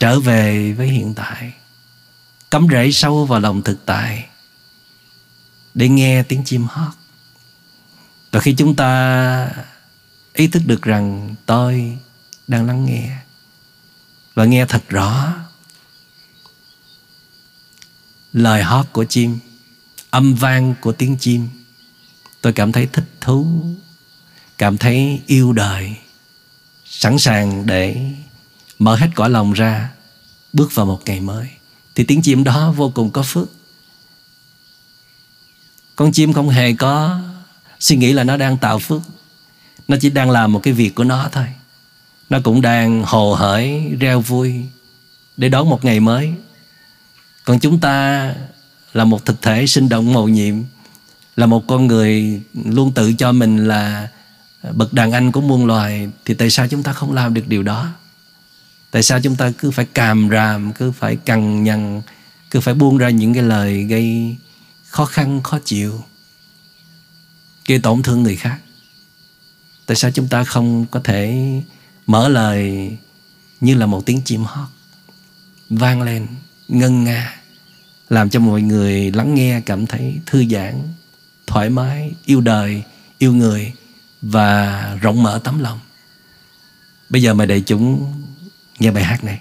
trở 0.00 0.20
về 0.20 0.72
với 0.72 0.88
hiện 0.88 1.14
tại 1.14 1.52
cắm 2.50 2.66
rễ 2.70 2.90
sâu 2.92 3.24
vào 3.26 3.40
lòng 3.40 3.62
thực 3.62 3.86
tại 3.86 4.28
để 5.74 5.88
nghe 5.88 6.22
tiếng 6.22 6.44
chim 6.44 6.66
hót. 6.70 6.94
Và 8.32 8.40
khi 8.40 8.54
chúng 8.58 8.76
ta 8.76 9.50
ý 10.32 10.46
thức 10.46 10.62
được 10.66 10.82
rằng 10.82 11.34
tôi 11.46 11.98
đang 12.46 12.66
lắng 12.66 12.84
nghe 12.84 13.18
và 14.34 14.44
nghe 14.44 14.66
thật 14.66 14.82
rõ 14.88 15.34
lời 18.32 18.62
hót 18.62 18.86
của 18.92 19.04
chim, 19.04 19.38
âm 20.10 20.34
vang 20.34 20.74
của 20.80 20.92
tiếng 20.92 21.16
chim, 21.16 21.48
tôi 22.40 22.52
cảm 22.52 22.72
thấy 22.72 22.88
thích 22.92 23.08
thú, 23.20 23.64
cảm 24.58 24.78
thấy 24.78 25.22
yêu 25.26 25.52
đời, 25.52 25.96
sẵn 26.84 27.18
sàng 27.18 27.66
để 27.66 28.12
mở 28.78 28.96
hết 28.96 29.08
cõi 29.14 29.30
lòng 29.30 29.52
ra 29.52 29.90
bước 30.52 30.74
vào 30.74 30.86
một 30.86 31.02
ngày 31.06 31.20
mới 31.20 31.48
thì 31.98 32.04
tiếng 32.04 32.22
chim 32.22 32.44
đó 32.44 32.72
vô 32.76 32.92
cùng 32.94 33.10
có 33.10 33.22
phước. 33.22 33.48
Con 35.96 36.12
chim 36.12 36.32
không 36.32 36.48
hề 36.48 36.72
có 36.72 37.20
suy 37.80 37.96
nghĩ 37.96 38.12
là 38.12 38.24
nó 38.24 38.36
đang 38.36 38.56
tạo 38.56 38.78
phước. 38.78 39.02
Nó 39.88 39.96
chỉ 40.00 40.10
đang 40.10 40.30
làm 40.30 40.52
một 40.52 40.60
cái 40.62 40.72
việc 40.72 40.94
của 40.94 41.04
nó 41.04 41.28
thôi. 41.32 41.44
Nó 42.30 42.38
cũng 42.44 42.60
đang 42.60 43.02
hồ 43.02 43.34
hởi, 43.34 43.82
reo 44.00 44.20
vui 44.20 44.54
để 45.36 45.48
đón 45.48 45.70
một 45.70 45.84
ngày 45.84 46.00
mới. 46.00 46.32
Còn 47.44 47.60
chúng 47.60 47.80
ta 47.80 48.34
là 48.92 49.04
một 49.04 49.24
thực 49.24 49.42
thể 49.42 49.66
sinh 49.66 49.88
động 49.88 50.12
màu 50.12 50.28
nhiệm, 50.28 50.54
là 51.36 51.46
một 51.46 51.64
con 51.68 51.86
người 51.86 52.42
luôn 52.64 52.92
tự 52.92 53.12
cho 53.12 53.32
mình 53.32 53.68
là 53.68 54.08
bậc 54.72 54.92
đàn 54.92 55.12
anh 55.12 55.32
của 55.32 55.40
muôn 55.40 55.66
loài, 55.66 56.08
thì 56.24 56.34
tại 56.34 56.50
sao 56.50 56.68
chúng 56.68 56.82
ta 56.82 56.92
không 56.92 57.12
làm 57.12 57.34
được 57.34 57.48
điều 57.48 57.62
đó? 57.62 57.88
Tại 58.90 59.02
sao 59.02 59.20
chúng 59.20 59.36
ta 59.36 59.52
cứ 59.58 59.70
phải 59.70 59.84
càm 59.84 60.28
ràm, 60.30 60.72
cứ 60.72 60.92
phải 60.92 61.16
cằn 61.16 61.62
nhằn, 61.62 62.02
cứ 62.50 62.60
phải 62.60 62.74
buông 62.74 62.98
ra 62.98 63.10
những 63.10 63.34
cái 63.34 63.42
lời 63.42 63.82
gây 63.84 64.36
khó 64.88 65.04
khăn, 65.04 65.42
khó 65.42 65.58
chịu, 65.64 66.02
gây 67.68 67.78
tổn 67.78 68.02
thương 68.02 68.22
người 68.22 68.36
khác? 68.36 68.58
Tại 69.86 69.96
sao 69.96 70.10
chúng 70.10 70.28
ta 70.28 70.44
không 70.44 70.86
có 70.86 71.00
thể 71.04 71.46
mở 72.06 72.28
lời 72.28 72.90
như 73.60 73.74
là 73.74 73.86
một 73.86 74.06
tiếng 74.06 74.22
chim 74.24 74.44
hót 74.44 74.68
vang 75.70 76.02
lên, 76.02 76.26
ngân 76.68 77.04
nga, 77.04 77.40
làm 78.08 78.30
cho 78.30 78.40
mọi 78.40 78.62
người 78.62 79.12
lắng 79.12 79.34
nghe, 79.34 79.60
cảm 79.60 79.86
thấy 79.86 80.20
thư 80.26 80.44
giãn, 80.50 80.74
thoải 81.46 81.70
mái, 81.70 82.12
yêu 82.24 82.40
đời, 82.40 82.82
yêu 83.18 83.32
người 83.32 83.72
và 84.22 84.82
rộng 85.00 85.22
mở 85.22 85.40
tấm 85.44 85.58
lòng? 85.58 85.80
Bây 87.08 87.22
giờ 87.22 87.34
mời 87.34 87.46
đại 87.46 87.60
chúng 87.60 88.12
nghe 88.78 88.90
bài 88.90 89.04
hát 89.04 89.24
này. 89.24 89.40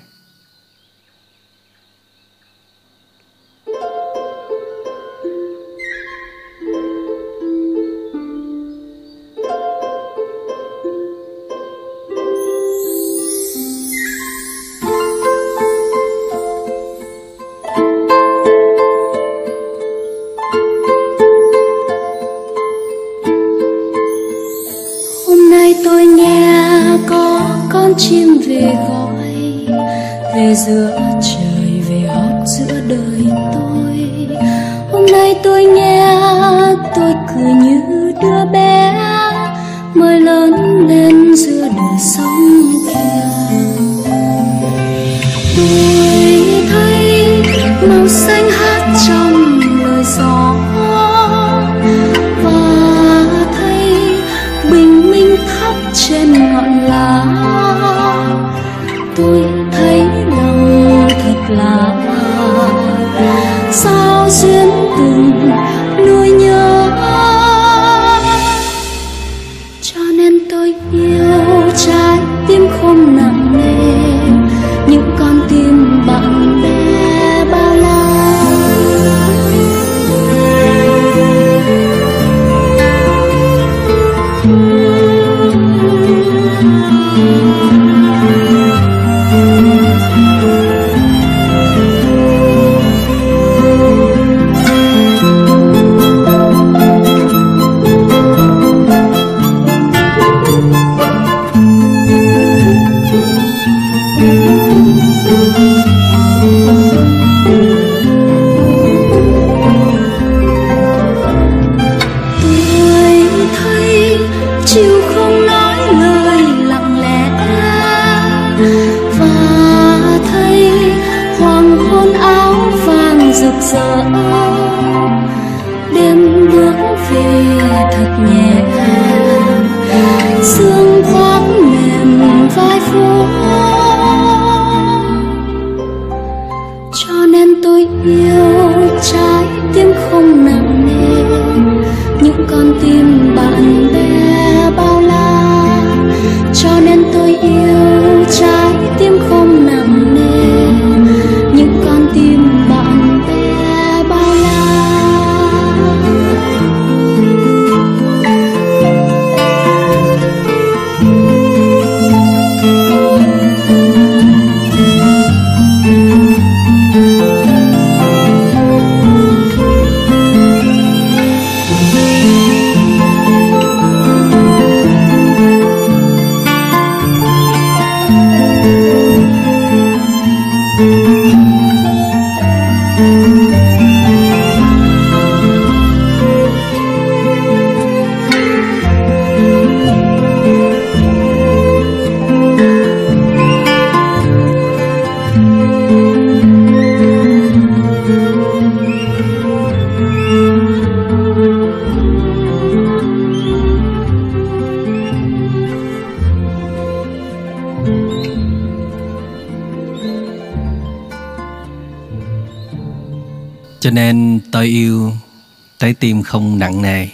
Nặng 216.67 216.81
nề. 216.81 217.07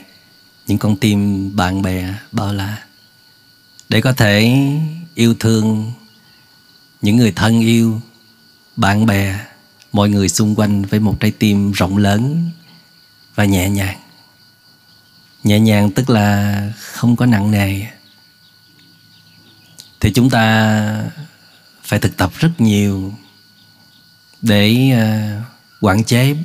Những 0.68 0.78
con 0.78 0.96
tim 0.96 1.52
bạn 1.56 1.82
bè 1.82 2.14
bao 2.32 2.54
la. 2.54 2.84
Để 3.90 4.02
có 4.02 4.14
thể 4.14 4.60
yêu 5.16 5.36
thương 5.40 5.94
những 7.02 7.18
người 7.18 7.32
thân 7.32 7.60
yêu, 7.60 8.02
bạn 8.76 9.06
bè, 9.06 9.40
mọi 9.92 10.10
người 10.10 10.30
xung 10.30 10.56
quanh 10.56 10.82
với 10.82 11.00
một 11.00 11.20
trái 11.20 11.32
tim 11.32 11.72
rộng 11.72 11.98
lớn 11.98 12.50
và 13.36 13.46
nhẹ 13.46 13.70
nhàng. 13.70 14.00
Nhẹ 15.44 15.60
nhàng 15.60 15.92
tức 15.92 16.10
là 16.10 16.72
không 16.78 17.16
có 17.16 17.26
nặng 17.26 17.52
nề. 17.52 17.82
Thì 20.00 20.14
chúng 20.14 20.30
ta 20.30 21.12
phải 21.84 22.00
thực 22.00 22.18
tập 22.18 22.32
rất 22.40 22.52
nhiều 22.58 23.14
để 24.42 24.92
à, 24.92 25.42
quản 25.82 26.04
chế 26.04 26.36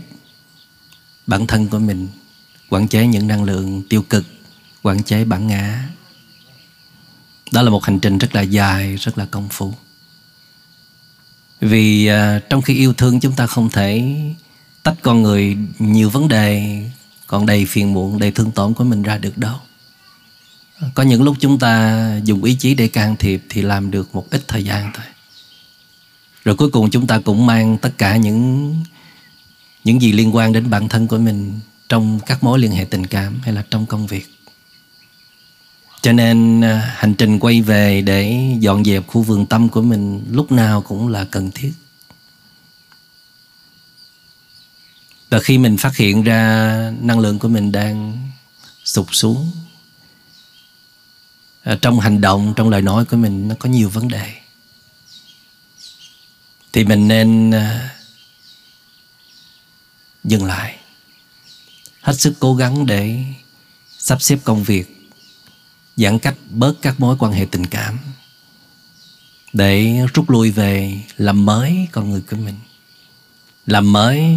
bản 1.26 1.46
thân 1.46 1.68
của 1.68 1.78
mình 1.78 2.08
quản 2.70 2.88
chế 2.88 3.06
những 3.06 3.26
năng 3.26 3.44
lượng 3.44 3.82
tiêu 3.88 4.02
cực 4.02 4.24
quản 4.82 5.02
chế 5.02 5.24
bản 5.24 5.46
ngã. 5.46 5.88
Đó 7.52 7.62
là 7.62 7.70
một 7.70 7.84
hành 7.84 8.00
trình 8.00 8.18
rất 8.18 8.34
là 8.34 8.40
dài 8.40 8.96
rất 8.96 9.18
là 9.18 9.26
công 9.26 9.48
phu. 9.48 9.74
Vì 11.60 12.10
uh, 12.10 12.42
trong 12.50 12.62
khi 12.62 12.74
yêu 12.74 12.92
thương 12.92 13.20
chúng 13.20 13.36
ta 13.36 13.46
không 13.46 13.70
thể 13.70 14.16
tách 14.82 14.96
con 15.02 15.22
người 15.22 15.56
nhiều 15.78 16.10
vấn 16.10 16.28
đề 16.28 16.82
còn 17.26 17.46
đầy 17.46 17.66
phiền 17.66 17.92
muộn 17.92 18.18
đầy 18.18 18.30
thương 18.32 18.50
tổn 18.50 18.74
của 18.74 18.84
mình 18.84 19.02
ra 19.02 19.18
được 19.18 19.38
đâu. 19.38 19.56
Có 20.94 21.02
những 21.02 21.22
lúc 21.22 21.36
chúng 21.40 21.58
ta 21.58 22.16
dùng 22.24 22.44
ý 22.44 22.54
chí 22.54 22.74
để 22.74 22.88
can 22.88 23.16
thiệp 23.16 23.42
thì 23.48 23.62
làm 23.62 23.90
được 23.90 24.14
một 24.14 24.30
ít 24.30 24.48
thời 24.48 24.64
gian 24.64 24.90
thôi. 24.94 25.04
Rồi 26.44 26.56
cuối 26.56 26.70
cùng 26.70 26.90
chúng 26.90 27.06
ta 27.06 27.20
cũng 27.20 27.46
mang 27.46 27.78
tất 27.78 27.98
cả 27.98 28.16
những 28.16 28.74
những 29.84 30.02
gì 30.02 30.12
liên 30.12 30.34
quan 30.36 30.52
đến 30.52 30.70
bản 30.70 30.88
thân 30.88 31.06
của 31.06 31.18
mình 31.18 31.60
trong 31.88 32.20
các 32.26 32.44
mối 32.44 32.58
liên 32.58 32.72
hệ 32.72 32.84
tình 32.84 33.06
cảm 33.06 33.40
hay 33.42 33.54
là 33.54 33.64
trong 33.70 33.86
công 33.86 34.06
việc. 34.06 34.34
Cho 36.02 36.12
nên 36.12 36.60
à, 36.60 36.94
hành 36.96 37.14
trình 37.14 37.38
quay 37.38 37.62
về 37.62 38.02
để 38.02 38.56
dọn 38.60 38.84
dẹp 38.84 39.06
khu 39.06 39.22
vườn 39.22 39.46
tâm 39.46 39.68
của 39.68 39.82
mình 39.82 40.24
lúc 40.30 40.52
nào 40.52 40.82
cũng 40.82 41.08
là 41.08 41.24
cần 41.24 41.50
thiết. 41.50 41.72
Và 45.30 45.40
khi 45.40 45.58
mình 45.58 45.76
phát 45.76 45.96
hiện 45.96 46.22
ra 46.22 46.92
năng 47.00 47.18
lượng 47.18 47.38
của 47.38 47.48
mình 47.48 47.72
đang 47.72 48.28
sụt 48.84 49.06
xuống 49.12 49.50
à, 51.62 51.78
trong 51.82 52.00
hành 52.00 52.20
động, 52.20 52.52
trong 52.56 52.68
lời 52.68 52.82
nói 52.82 53.04
của 53.04 53.16
mình 53.16 53.48
nó 53.48 53.54
có 53.58 53.68
nhiều 53.68 53.88
vấn 53.88 54.08
đề, 54.08 54.32
thì 56.72 56.84
mình 56.84 57.08
nên 57.08 57.50
à, 57.50 57.96
dừng 60.24 60.44
lại 60.44 60.78
hết 62.08 62.20
sức 62.20 62.34
cố 62.40 62.54
gắng 62.54 62.86
để 62.86 63.24
sắp 63.98 64.22
xếp 64.22 64.38
công 64.44 64.62
việc, 64.62 65.10
giãn 65.96 66.18
cách 66.18 66.34
bớt 66.50 66.82
các 66.82 67.00
mối 67.00 67.16
quan 67.18 67.32
hệ 67.32 67.46
tình 67.50 67.66
cảm, 67.66 67.98
để 69.52 69.98
rút 70.14 70.30
lui 70.30 70.50
về 70.50 71.00
làm 71.16 71.46
mới 71.46 71.88
con 71.92 72.10
người 72.10 72.20
của 72.30 72.36
mình, 72.36 72.54
làm 73.66 73.92
mới 73.92 74.36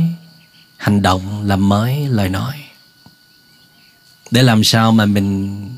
hành 0.77 1.01
động, 1.01 1.43
làm 1.47 1.69
mới 1.69 2.07
lời 2.07 2.29
nói. 2.29 2.63
Để 4.31 4.43
làm 4.43 4.63
sao 4.63 4.91
mà 4.91 5.05
mình 5.05 5.69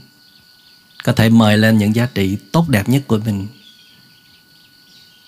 có 1.04 1.14
thể 1.14 1.30
mời 1.30 1.58
lên 1.58 1.78
những 1.78 1.96
giá 1.96 2.06
trị 2.06 2.38
tốt 2.52 2.70
đẹp 2.70 2.90
nhất 2.90 3.04
của 3.08 3.20
mình. 3.26 3.48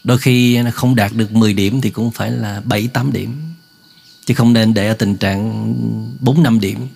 Đôi 0.04 0.18
khi 0.18 0.62
nó 0.62 0.72
không 0.72 0.96
đạt 0.96 1.14
được 1.14 1.32
10 1.32 1.54
điểm 1.54 1.82
thì 1.82 1.90
cũng 1.90 2.12
phải 2.12 2.32
là 2.32 2.62
7 2.62 2.88
8 2.88 3.14
điểm 3.14 3.55
chứ 4.26 4.34
không 4.34 4.54
nên 4.54 4.74
để 4.74 4.88
ở 4.88 4.94
tình 4.94 5.18
trạng 5.18 5.74
4 6.20 6.44
5 6.44 6.60
điểm. 6.60 6.88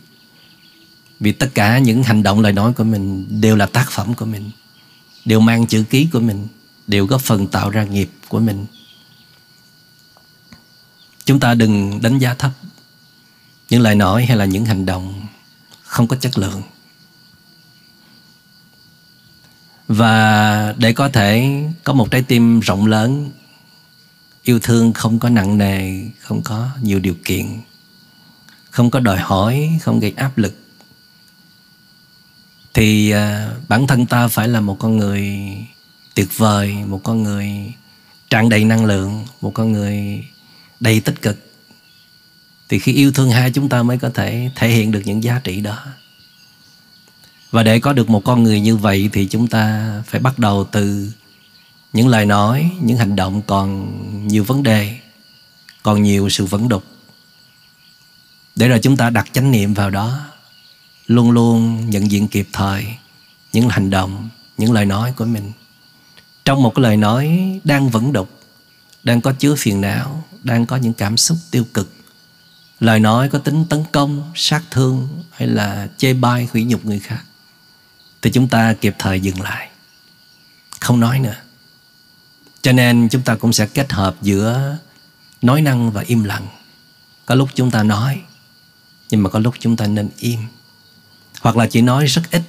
Vì 1.19 1.31
tất 1.31 1.49
cả 1.53 1.79
những 1.79 2.03
hành 2.03 2.23
động 2.23 2.39
lời 2.39 2.53
nói 2.53 2.73
của 2.73 2.83
mình 2.83 3.25
đều 3.41 3.55
là 3.55 3.65
tác 3.65 3.91
phẩm 3.91 4.13
của 4.13 4.25
mình, 4.25 4.51
đều 5.25 5.39
mang 5.39 5.67
chữ 5.67 5.83
ký 5.89 6.07
của 6.13 6.19
mình, 6.19 6.47
đều 6.87 7.05
góp 7.05 7.21
phần 7.21 7.47
tạo 7.47 7.69
ra 7.69 7.83
nghiệp 7.83 8.09
của 8.27 8.39
mình. 8.39 8.65
Chúng 11.25 11.39
ta 11.39 11.53
đừng 11.53 12.01
đánh 12.01 12.19
giá 12.19 12.33
thấp 12.33 12.51
những 13.69 13.81
lời 13.81 13.95
nói 13.95 14.25
hay 14.25 14.37
là 14.37 14.45
những 14.45 14.65
hành 14.65 14.85
động 14.85 15.27
không 15.83 16.07
có 16.07 16.15
chất 16.15 16.37
lượng. 16.37 16.61
Và 19.87 20.73
để 20.77 20.93
có 20.93 21.09
thể 21.09 21.63
có 21.83 21.93
một 21.93 22.11
trái 22.11 22.21
tim 22.21 22.59
rộng 22.59 22.85
lớn 22.85 23.31
yêu 24.49 24.59
thương 24.59 24.93
không 24.93 25.19
có 25.19 25.29
nặng 25.29 25.57
nề, 25.57 26.03
không 26.19 26.41
có 26.41 26.69
nhiều 26.81 26.99
điều 26.99 27.15
kiện, 27.25 27.61
không 28.71 28.91
có 28.91 28.99
đòi 28.99 29.17
hỏi, 29.17 29.79
không 29.81 29.99
gây 29.99 30.13
áp 30.15 30.37
lực. 30.37 30.55
Thì 32.73 33.11
à, 33.11 33.51
bản 33.67 33.87
thân 33.87 34.05
ta 34.05 34.27
phải 34.27 34.47
là 34.47 34.61
một 34.61 34.77
con 34.79 34.97
người 34.97 35.27
tuyệt 36.15 36.37
vời, 36.37 36.73
một 36.87 37.03
con 37.03 37.23
người 37.23 37.73
tràn 38.29 38.49
đầy 38.49 38.63
năng 38.63 38.85
lượng, 38.85 39.25
một 39.41 39.51
con 39.53 39.71
người 39.71 40.25
đầy 40.79 40.99
tích 40.99 41.21
cực. 41.21 41.37
Thì 42.69 42.79
khi 42.79 42.93
yêu 42.93 43.11
thương 43.11 43.31
hai 43.31 43.51
chúng 43.51 43.69
ta 43.69 43.83
mới 43.83 43.97
có 43.97 44.09
thể 44.09 44.51
thể 44.55 44.69
hiện 44.69 44.91
được 44.91 45.01
những 45.05 45.23
giá 45.23 45.41
trị 45.43 45.61
đó. 45.61 45.85
Và 47.51 47.63
để 47.63 47.79
có 47.79 47.93
được 47.93 48.09
một 48.09 48.23
con 48.23 48.43
người 48.43 48.61
như 48.61 48.77
vậy 48.77 49.09
thì 49.13 49.27
chúng 49.27 49.47
ta 49.47 49.93
phải 50.07 50.21
bắt 50.21 50.39
đầu 50.39 50.67
từ 50.71 51.11
những 51.93 52.07
lời 52.07 52.25
nói, 52.25 52.71
những 52.81 52.97
hành 52.97 53.15
động 53.15 53.41
còn 53.41 54.27
nhiều 54.27 54.43
vấn 54.43 54.63
đề, 54.63 54.99
còn 55.83 56.03
nhiều 56.03 56.29
sự 56.29 56.45
vấn 56.45 56.69
đục. 56.69 56.83
Để 58.55 58.67
rồi 58.67 58.79
chúng 58.83 58.97
ta 58.97 59.09
đặt 59.09 59.27
chánh 59.33 59.51
niệm 59.51 59.73
vào 59.73 59.89
đó, 59.89 60.19
luôn 61.07 61.31
luôn 61.31 61.89
nhận 61.89 62.11
diện 62.11 62.27
kịp 62.27 62.47
thời 62.53 62.85
những 63.53 63.69
hành 63.69 63.89
động, 63.89 64.29
những 64.57 64.71
lời 64.71 64.85
nói 64.85 65.13
của 65.17 65.25
mình. 65.25 65.51
Trong 66.45 66.63
một 66.63 66.75
cái 66.75 66.83
lời 66.83 66.97
nói 66.97 67.39
đang 67.63 67.89
vẫn 67.89 68.13
đục, 68.13 68.29
đang 69.03 69.21
có 69.21 69.33
chứa 69.33 69.55
phiền 69.57 69.81
não, 69.81 70.23
đang 70.43 70.65
có 70.65 70.75
những 70.75 70.93
cảm 70.93 71.17
xúc 71.17 71.37
tiêu 71.51 71.65
cực, 71.73 71.93
lời 72.79 72.99
nói 72.99 73.29
có 73.29 73.39
tính 73.39 73.65
tấn 73.69 73.83
công, 73.91 74.31
sát 74.35 74.63
thương 74.71 75.23
hay 75.31 75.47
là 75.47 75.87
chê 75.97 76.13
bai, 76.13 76.47
hủy 76.53 76.63
nhục 76.63 76.85
người 76.85 76.99
khác, 76.99 77.23
thì 78.21 78.31
chúng 78.31 78.47
ta 78.47 78.73
kịp 78.73 78.95
thời 78.99 79.19
dừng 79.19 79.41
lại, 79.41 79.69
không 80.79 80.99
nói 80.99 81.19
nữa 81.19 81.35
cho 82.61 82.71
nên 82.71 83.09
chúng 83.09 83.21
ta 83.21 83.35
cũng 83.35 83.53
sẽ 83.53 83.65
kết 83.65 83.91
hợp 83.91 84.15
giữa 84.21 84.77
nói 85.41 85.61
năng 85.61 85.91
và 85.91 86.03
im 86.07 86.23
lặng. 86.23 86.47
Có 87.25 87.35
lúc 87.35 87.49
chúng 87.55 87.71
ta 87.71 87.83
nói, 87.83 88.21
nhưng 89.09 89.23
mà 89.23 89.29
có 89.29 89.39
lúc 89.39 89.55
chúng 89.59 89.75
ta 89.75 89.87
nên 89.87 90.09
im. 90.17 90.39
Hoặc 91.41 91.57
là 91.57 91.67
chỉ 91.67 91.81
nói 91.81 92.05
rất 92.05 92.21
ít. 92.31 92.41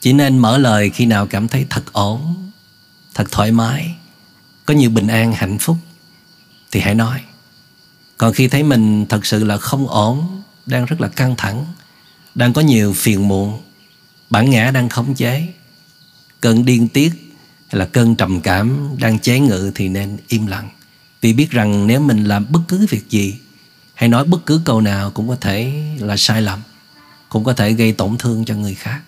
Chỉ 0.00 0.12
nên 0.12 0.38
mở 0.38 0.58
lời 0.58 0.90
khi 0.90 1.06
nào 1.06 1.26
cảm 1.26 1.48
thấy 1.48 1.66
thật 1.70 1.92
ổn, 1.92 2.50
thật 3.14 3.24
thoải 3.30 3.52
mái. 3.52 3.94
Có 4.66 4.74
nhiều 4.74 4.90
bình 4.90 5.06
an, 5.06 5.32
hạnh 5.32 5.58
phúc, 5.58 5.76
thì 6.70 6.80
hãy 6.80 6.94
nói. 6.94 7.20
Còn 8.18 8.32
khi 8.32 8.48
thấy 8.48 8.62
mình 8.62 9.06
thật 9.06 9.26
sự 9.26 9.44
là 9.44 9.56
không 9.56 9.88
ổn, 9.88 10.42
đang 10.66 10.84
rất 10.84 11.00
là 11.00 11.08
căng 11.08 11.34
thẳng, 11.36 11.66
đang 12.34 12.52
có 12.52 12.60
nhiều 12.60 12.92
phiền 12.92 13.28
muộn, 13.28 13.62
bản 14.30 14.50
ngã 14.50 14.70
đang 14.70 14.88
khống 14.88 15.14
chế, 15.14 15.48
cơn 16.40 16.64
điên 16.64 16.88
tiết 16.88 17.25
hay 17.68 17.78
là 17.78 17.84
cơn 17.84 18.16
trầm 18.16 18.40
cảm 18.40 18.88
đang 19.00 19.18
chế 19.18 19.40
ngự 19.40 19.72
thì 19.74 19.88
nên 19.88 20.18
im 20.28 20.46
lặng. 20.46 20.70
Vì 21.20 21.32
biết 21.32 21.50
rằng 21.50 21.86
nếu 21.86 22.00
mình 22.00 22.24
làm 22.24 22.46
bất 22.48 22.60
cứ 22.68 22.86
việc 22.90 23.10
gì 23.10 23.34
hay 23.94 24.08
nói 24.08 24.24
bất 24.24 24.46
cứ 24.46 24.60
câu 24.64 24.80
nào 24.80 25.10
cũng 25.10 25.28
có 25.28 25.36
thể 25.36 25.72
là 25.98 26.16
sai 26.16 26.42
lầm 26.42 26.60
cũng 27.28 27.44
có 27.44 27.52
thể 27.52 27.72
gây 27.72 27.92
tổn 27.92 28.18
thương 28.18 28.44
cho 28.44 28.54
người 28.54 28.74
khác. 28.74 29.00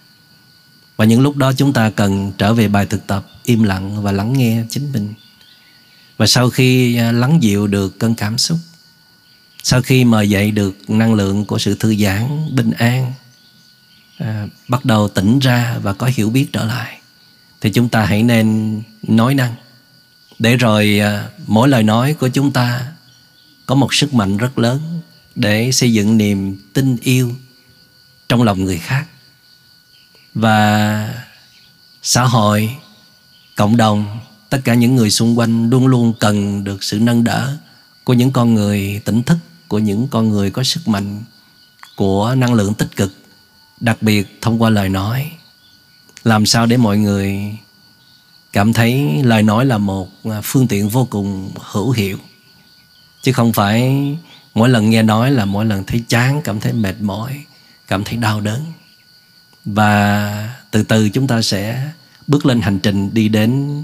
Và 0.97 1.05
những 1.05 1.21
lúc 1.21 1.37
đó 1.37 1.53
chúng 1.53 1.73
ta 1.73 1.91
cần 1.91 2.33
trở 2.39 2.55
về 2.55 2.69
bài 2.69 2.87
thực 2.87 3.07
tập 3.07 3.27
im 3.45 3.63
lặng 3.63 4.03
và 4.03 4.13
lắng 4.13 4.33
nghe 4.33 4.65
chính 4.71 4.93
mình. 4.93 5.15
Và 6.17 6.27
sau 6.27 6.51
khi 6.51 6.97
à, 6.97 7.13
lắng 7.13 7.43
dịu 7.43 7.67
được 7.67 7.99
cơn 7.99 8.15
cảm 8.15 8.39
xúc 8.39 8.59
sau 9.71 9.83
khi 9.83 10.05
mời 10.05 10.31
dậy 10.31 10.51
được 10.51 10.91
năng 10.91 11.15
lượng 11.15 11.45
của 11.45 11.59
sự 11.59 11.75
thư 11.75 11.97
giãn 11.97 12.49
bình 12.55 12.71
an 12.71 13.13
à, 14.19 14.47
bắt 14.69 14.85
đầu 14.85 15.09
tỉnh 15.09 15.39
ra 15.39 15.79
và 15.83 15.93
có 15.93 16.11
hiểu 16.15 16.31
biết 16.31 16.47
trở 16.53 16.65
lại 16.65 16.98
thì 17.61 17.71
chúng 17.71 17.89
ta 17.89 18.05
hãy 18.05 18.23
nên 18.23 18.83
nói 19.03 19.35
năng. 19.35 19.55
Để 20.39 20.57
rồi 20.57 20.99
à, 20.99 21.29
mỗi 21.47 21.69
lời 21.69 21.83
nói 21.83 22.15
của 22.15 22.29
chúng 22.29 22.53
ta 22.53 22.93
có 23.67 23.75
một 23.75 23.95
sức 23.95 24.15
mạnh 24.15 24.37
rất 24.37 24.59
lớn 24.59 25.01
để 25.35 25.73
xây 25.73 25.93
dựng 25.93 26.17
niềm 26.17 26.57
tin 26.73 26.97
yêu 27.01 27.33
trong 28.29 28.43
lòng 28.43 28.65
người 28.65 28.79
khác. 28.79 29.07
Và 30.35 31.15
xã 32.03 32.25
hội, 32.25 32.71
cộng 33.57 33.77
đồng, 33.77 34.19
tất 34.51 34.61
cả 34.65 34.75
những 34.75 34.97
người 34.97 35.11
xung 35.11 35.39
quanh 35.39 35.71
luôn 35.71 35.87
luôn 35.87 36.13
cần 36.21 36.65
được 36.65 36.83
sự 36.83 36.99
nâng 36.99 37.25
đỡ 37.25 37.57
của 38.05 38.15
những 38.15 38.31
con 38.31 38.55
người 38.55 39.01
tỉnh 39.05 39.23
thức, 39.23 39.39
của 39.69 39.79
những 39.79 40.09
con 40.09 40.29
người 40.29 40.51
có 40.51 40.63
sức 40.63 40.89
mạnh, 40.89 41.23
của 41.97 42.35
năng 42.35 42.55
lượng 42.55 42.75
tích 42.75 42.97
cực, 42.97 43.13
đặc 43.81 44.03
biệt 44.03 44.39
thông 44.41 44.63
qua 44.63 44.71
lời 44.71 44.89
nói 44.89 45.31
làm 46.25 46.47
sao 46.47 46.67
để 46.67 46.77
mọi 46.77 46.99
người 46.99 47.57
cảm 48.53 48.73
thấy 48.73 49.23
lời 49.25 49.43
nói 49.43 49.67
là 49.67 49.79
một 49.79 50.09
à, 50.25 50.41
phương 50.45 50.69
tiện 50.69 50.89
vô 50.89 51.07
cùng 51.11 51.51
hữu 51.61 51.91
hiệu? 51.91 52.19
Chứ 53.23 53.33
không 53.33 53.53
phải 53.53 53.99
mỗi 54.55 54.69
lần 54.69 54.91
nghe 54.91 55.03
nói 55.03 55.31
là 55.31 55.45
mỗi 55.45 55.65
lần 55.65 55.85
thấy 55.85 56.05
chán 56.09 56.41
cảm 56.45 56.61
thấy 56.61 56.73
mệt 56.73 57.01
mỏi 57.01 57.45
cảm 57.89 58.05
thấy 58.05 58.17
đau 58.17 58.41
đớn. 58.41 58.65
Và 59.65 60.55
từ 60.71 60.83
từ 60.83 61.09
chúng 61.09 61.27
ta 61.27 61.43
sẽ 61.43 61.91
bước 62.27 62.47
lên 62.47 62.61
hành 62.61 62.79
trình 62.79 63.15
đi 63.15 63.29
đến 63.29 63.81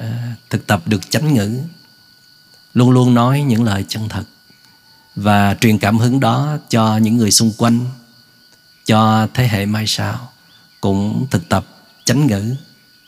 uh, 0.00 0.04
thực 0.50 0.66
tập 0.66 0.82
được 0.86 1.10
chánh 1.10 1.34
ngữ. 1.34 1.60
Luôn 2.74 2.90
luôn 2.90 3.14
nói 3.14 3.42
những 3.42 3.64
lời 3.64 3.84
chân 3.88 4.08
thật 4.08 4.24
và 5.16 5.54
truyền 5.60 5.78
cảm 5.78 5.98
hứng 5.98 6.20
đó 6.20 6.58
cho 6.68 6.96
những 6.96 7.16
người 7.16 7.30
xung 7.30 7.52
quanh 7.58 7.80
cho 8.84 9.28
thế 9.34 9.48
hệ 9.48 9.66
mai 9.66 9.84
sau 9.86 10.32
cũng 10.80 11.26
thực 11.30 11.48
tập 11.48 11.66
chánh 12.04 12.26
ngữ, 12.26 12.54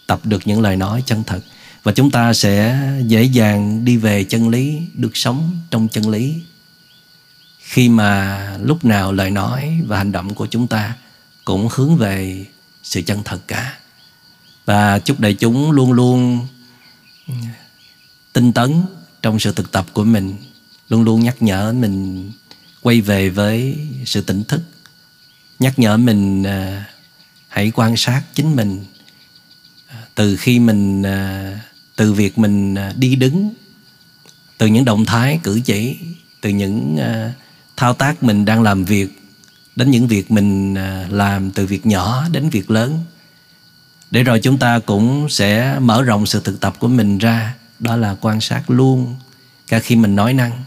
tập 0.07 0.21
được 0.25 0.47
những 0.47 0.61
lời 0.61 0.77
nói 0.77 1.03
chân 1.07 1.25
thật. 1.25 1.41
Và 1.83 1.93
chúng 1.93 2.11
ta 2.11 2.33
sẽ 2.33 2.81
dễ 3.07 3.23
dàng 3.23 3.85
đi 3.85 3.97
về 3.97 4.25
chân 4.25 4.49
lý, 4.49 4.81
được 4.95 5.17
sống 5.17 5.51
trong 5.71 5.89
chân 5.89 6.09
lý. 6.09 6.35
Khi 7.59 7.89
mà 7.89 8.51
lúc 8.63 8.85
nào 8.85 9.13
lời 9.13 9.31
nói 9.31 9.81
và 9.87 9.99
hành 9.99 10.13
động 10.13 10.35
của 10.35 10.47
chúng 10.47 10.67
ta 10.67 10.97
cũng 11.45 11.69
hướng 11.73 11.97
về 11.97 12.47
sự 12.83 13.03
chân 13.03 13.23
thật 13.25 13.41
cả. 13.49 13.79
Và 14.65 14.99
chúc 14.99 15.21
đại 15.21 15.35
chúng 15.35 15.71
luôn 15.71 15.93
luôn 15.93 16.47
tinh 18.33 18.53
tấn 18.53 18.83
trong 19.23 19.39
sự 19.39 19.53
thực 19.53 19.73
tập 19.73 19.87
của 19.93 20.05
mình, 20.05 20.37
luôn 20.89 21.03
luôn 21.03 21.21
nhắc 21.21 21.43
nhở 21.43 21.73
mình 21.73 22.31
quay 22.83 23.01
về 23.01 23.29
với 23.29 23.79
sự 24.05 24.21
tỉnh 24.21 24.45
thức, 24.45 24.61
nhắc 25.59 25.79
nhở 25.79 25.97
mình 25.97 26.43
à, 26.43 26.85
hãy 27.49 27.73
quan 27.75 27.97
sát 27.97 28.23
chính 28.35 28.57
mình. 28.57 28.85
Từ 30.15 30.37
khi 30.37 30.59
mình 30.59 31.03
à, 31.03 31.61
từ 31.97 32.13
việc 32.13 32.39
mình 32.39 32.75
à, 32.75 32.93
đi 32.97 33.17
đứng, 33.17 33.55
từ 34.59 34.67
những 34.67 34.85
động 34.85 35.05
thái 35.05 35.41
cử 35.43 35.61
chỉ, 35.65 35.97
từ 36.41 36.51
những 36.51 36.97
à, 36.97 37.33
thao 37.77 37.95
tác 37.95 38.23
mình 38.23 38.45
đang 38.45 38.63
làm 38.63 38.85
việc, 38.85 39.23
đến 39.77 39.91
những 39.91 40.07
việc 40.09 40.31
mình 40.31 40.75
làm 41.11 41.51
từ 41.51 41.67
việc 41.67 41.87
nhỏ 41.87 42.25
đến 42.33 42.49
việc 42.49 42.71
lớn, 42.71 43.05
để 44.11 44.23
rồi 44.23 44.41
chúng 44.41 44.59
ta 44.59 44.79
cũng 44.79 45.29
sẽ 45.29 45.79
mở 45.81 46.03
rộng 46.03 46.27
sự 46.27 46.41
thực 46.41 46.61
tập 46.61 46.75
của 46.79 46.89
mình 46.89 47.19
ra. 47.19 47.55
Đó 47.79 47.97
là 47.97 48.17
quan 48.21 48.41
sát 48.41 48.71
luôn. 48.71 49.17
Cả 49.69 49.79
khi 49.79 49.97
mình 49.97 50.17
nói 50.17 50.35
năng, 50.35 50.63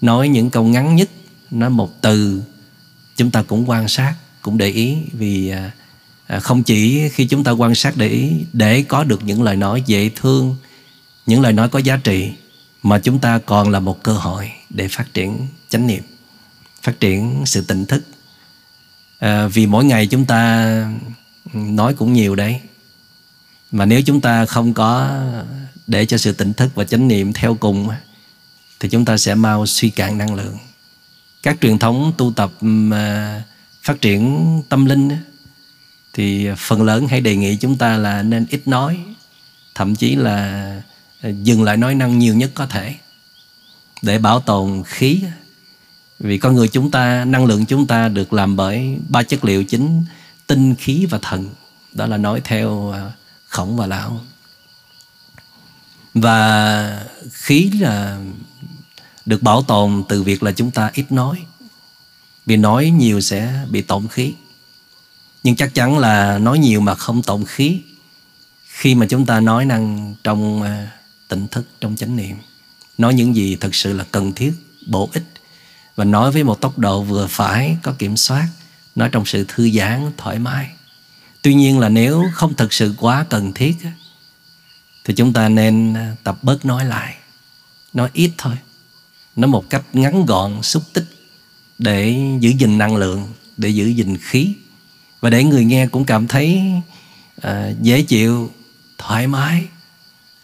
nói 0.00 0.28
những 0.28 0.50
câu 0.50 0.64
ngắn 0.64 0.96
nhất, 0.96 1.10
nói 1.50 1.70
một 1.70 2.02
từ, 2.02 2.42
chúng 3.16 3.30
ta 3.30 3.42
cũng 3.42 3.70
quan 3.70 3.88
sát, 3.88 4.14
cũng 4.42 4.58
để 4.58 4.66
ý 4.66 4.96
vì 5.12 5.52
À, 6.30 6.40
không 6.40 6.62
chỉ 6.62 7.08
khi 7.08 7.26
chúng 7.26 7.44
ta 7.44 7.50
quan 7.50 7.74
sát 7.74 7.96
để 7.96 8.08
ý 8.08 8.32
để 8.52 8.82
có 8.82 9.04
được 9.04 9.24
những 9.24 9.42
lời 9.42 9.56
nói 9.56 9.82
dễ 9.86 10.10
thương 10.16 10.56
những 11.26 11.40
lời 11.40 11.52
nói 11.52 11.68
có 11.68 11.78
giá 11.78 11.96
trị 11.96 12.32
mà 12.82 12.98
chúng 12.98 13.18
ta 13.18 13.38
còn 13.38 13.70
là 13.70 13.80
một 13.80 14.02
cơ 14.02 14.12
hội 14.12 14.52
để 14.70 14.88
phát 14.88 15.14
triển 15.14 15.46
chánh 15.68 15.86
niệm 15.86 16.02
phát 16.82 17.00
triển 17.00 17.42
sự 17.46 17.60
tỉnh 17.60 17.86
thức. 17.86 18.02
À, 19.18 19.46
vì 19.46 19.66
mỗi 19.66 19.84
ngày 19.84 20.06
chúng 20.06 20.24
ta 20.24 20.72
nói 21.54 21.94
cũng 21.94 22.12
nhiều 22.12 22.34
đấy 22.34 22.60
mà 23.72 23.84
nếu 23.84 24.02
chúng 24.02 24.20
ta 24.20 24.46
không 24.46 24.74
có 24.74 25.20
để 25.86 26.06
cho 26.06 26.18
sự 26.18 26.32
tỉnh 26.32 26.52
thức 26.52 26.70
và 26.74 26.84
chánh 26.84 27.08
niệm 27.08 27.32
theo 27.32 27.54
cùng 27.54 27.88
thì 28.80 28.88
chúng 28.88 29.04
ta 29.04 29.16
sẽ 29.16 29.34
mau 29.34 29.66
suy 29.66 29.90
cạn 29.90 30.18
năng 30.18 30.34
lượng. 30.34 30.56
Các 31.42 31.56
truyền 31.60 31.78
thống 31.78 32.12
tu 32.18 32.32
tập 32.32 32.52
à, 32.92 33.42
phát 33.82 34.00
triển 34.00 34.62
tâm 34.68 34.86
linh 34.86 35.10
thì 36.12 36.48
phần 36.58 36.82
lớn 36.82 37.08
hãy 37.08 37.20
đề 37.20 37.36
nghị 37.36 37.56
chúng 37.56 37.78
ta 37.78 37.96
là 37.96 38.22
nên 38.22 38.46
ít 38.50 38.68
nói, 38.68 38.98
thậm 39.74 39.94
chí 39.96 40.14
là 40.16 40.82
ờ, 41.22 41.30
dừng 41.42 41.62
lại 41.62 41.76
nói 41.76 41.94
năng 41.94 42.18
nhiều 42.18 42.34
nhất 42.34 42.50
có 42.54 42.66
thể. 42.66 42.94
Để 44.02 44.18
bảo 44.18 44.40
tồn 44.40 44.82
khí, 44.86 45.22
vì 46.18 46.38
con 46.38 46.54
người 46.54 46.68
chúng 46.68 46.90
ta, 46.90 47.24
năng 47.24 47.44
lượng 47.44 47.66
chúng 47.66 47.86
ta 47.86 48.08
được 48.08 48.32
làm 48.32 48.56
bởi 48.56 48.98
ba 49.08 49.22
chất 49.22 49.44
liệu 49.44 49.64
chính 49.64 50.04
tinh 50.46 50.74
khí 50.74 51.06
và 51.10 51.18
thần. 51.22 51.48
Đó 51.92 52.06
là 52.06 52.16
nói 52.16 52.40
theo 52.44 52.90
ờ, 52.90 53.10
khổng 53.48 53.76
và 53.76 53.86
lão. 53.86 54.20
Và 56.14 57.04
khí 57.32 57.70
là 57.80 58.18
được 59.26 59.42
bảo 59.42 59.62
tồn 59.62 60.02
từ 60.08 60.22
việc 60.22 60.42
là 60.42 60.52
chúng 60.52 60.70
ta 60.70 60.90
ít 60.94 61.12
nói, 61.12 61.38
vì 62.46 62.56
nói 62.56 62.90
nhiều 62.90 63.20
sẽ 63.20 63.66
bị 63.70 63.82
tổn 63.82 64.08
khí 64.08 64.34
nhưng 65.42 65.56
chắc 65.56 65.74
chắn 65.74 65.98
là 65.98 66.38
nói 66.38 66.58
nhiều 66.58 66.80
mà 66.80 66.94
không 66.94 67.22
tổn 67.22 67.44
khí 67.44 67.80
khi 68.80 68.94
mà 68.94 69.06
chúng 69.06 69.26
ta 69.26 69.40
nói 69.40 69.64
năng 69.64 70.14
trong 70.24 70.62
ờ, 70.62 70.86
tỉnh 71.28 71.48
thức, 71.48 71.66
trong 71.80 71.96
chánh 71.96 72.16
niệm. 72.16 72.36
Nói 72.98 73.14
những 73.14 73.36
gì 73.36 73.56
thật 73.60 73.74
sự 73.74 73.92
là 73.92 74.04
cần 74.12 74.32
thiết, 74.32 74.52
bổ 74.86 75.08
ích. 75.12 75.24
Và 75.96 76.04
nói 76.04 76.32
với 76.32 76.44
một 76.44 76.60
tốc 76.60 76.78
độ 76.78 77.02
vừa 77.02 77.26
phải, 77.26 77.76
có 77.82 77.92
kiểm 77.98 78.16
soát, 78.16 78.48
nói 78.94 79.08
trong 79.12 79.26
sự 79.26 79.44
thư 79.48 79.70
giãn, 79.70 80.12
thoải 80.16 80.38
mái. 80.38 80.70
Tuy 81.42 81.54
nhiên 81.54 81.78
là 81.78 81.88
nếu 81.88 82.24
không 82.34 82.54
thật 82.54 82.72
sự 82.72 82.94
quá 82.98 83.26
cần 83.30 83.52
thiết 83.52 83.76
thì 85.04 85.14
chúng 85.14 85.32
ta 85.32 85.48
nên 85.48 85.94
ờ, 85.94 86.14
tập 86.24 86.38
bớt 86.42 86.64
nói 86.64 86.84
lại. 86.84 87.14
Nói 87.92 88.10
ít 88.12 88.30
thôi. 88.38 88.54
Nói 89.36 89.48
một 89.48 89.70
cách 89.70 89.82
ngắn 89.92 90.26
gọn, 90.26 90.62
xúc 90.62 90.82
tích 90.92 91.06
để 91.78 92.16
giữ 92.40 92.50
gìn 92.50 92.78
năng 92.78 92.96
lượng, 92.96 93.28
để 93.56 93.68
giữ 93.68 93.86
gìn 93.86 94.16
khí 94.16 94.54
và 95.20 95.30
để 95.30 95.44
người 95.44 95.64
nghe 95.64 95.86
cũng 95.86 96.04
cảm 96.04 96.28
thấy 96.28 96.62
uh, 97.46 97.52
dễ 97.82 98.02
chịu 98.02 98.50
thoải 98.98 99.26
mái. 99.26 99.64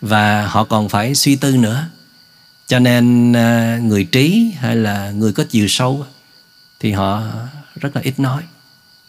Và 0.01 0.47
họ 0.47 0.65
còn 0.65 0.89
phải 0.89 1.15
suy 1.15 1.37
tư 1.37 1.57
nữa. 1.57 1.89
Cho 2.67 2.79
nên 2.79 3.33
uh, 3.33 3.83
người 3.83 4.05
trí 4.05 4.53
hay 4.59 4.77
là 4.77 5.11
người 5.11 5.33
có 5.33 5.45
chiều 5.51 5.69
sâu 5.69 6.07
thì 6.81 6.93
họ 6.93 7.23
rất 7.81 7.97
là 7.97 8.03
ít 8.03 8.21
nói. 8.21 8.43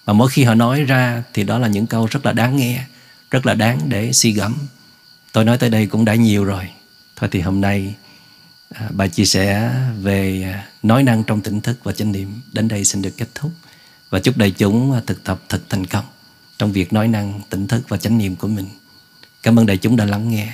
Và 0.06 0.14
mỗi 0.14 0.30
khi 0.30 0.44
họ 0.44 0.54
nói 0.54 0.84
ra 0.84 1.24
thì 1.34 1.44
đó 1.44 1.60
là 1.60 1.68
những 1.68 1.88
câu 1.88 2.08
rất 2.12 2.26
là 2.26 2.34
đáng 2.34 2.58
nghe 2.58 2.84
rất 3.32 3.46
là 3.46 3.54
đáng 3.54 3.80
để 3.90 4.14
suy 4.14 4.32
gẫm. 4.32 4.56
Tôi 5.32 5.46
nói 5.46 5.58
tới 5.58 5.70
đây 5.70 5.86
cũng 5.86 6.06
đã 6.06 6.16
nhiều 6.16 6.44
rồi. 6.44 6.70
Thôi 7.16 7.30
thì 7.32 7.42
hôm 7.42 7.62
nay 7.62 7.96
ờ, 8.00 8.08
À, 8.76 8.90
bài 8.92 9.10
chia 9.10 9.26
sẻ 9.26 9.72
về 10.02 10.54
nói 10.84 11.04
năng 11.04 11.24
trong 11.24 11.42
tỉnh 11.42 11.62
thức 11.62 11.80
và 11.84 11.92
chánh 11.92 12.12
niệm. 12.12 12.42
Đến 12.52 12.68
đây 12.68 12.86
xin 12.86 13.02
được 13.02 13.18
kết 13.18 13.28
thúc 13.36 13.52
và 14.10 14.20
chúc 14.20 14.38
đại 14.38 14.52
chúng 14.52 15.02
thực 15.08 15.24
tập 15.24 15.42
thật 15.50 15.62
thành 15.70 15.86
công 15.86 16.06
trong 16.58 16.72
việc 16.72 16.94
nói 16.94 17.08
năng, 17.08 17.42
tỉnh 17.50 17.68
thức 17.68 17.82
và 17.88 17.98
chánh 17.98 18.18
niệm 18.18 18.36
của 18.36 18.48
mình. 18.48 18.66
Cảm 19.44 19.60
ơn 19.60 19.66
đại 19.66 19.78
chúng 19.78 19.96
đã 19.96 20.06
lắng 20.06 20.30
nghe. 20.30 20.54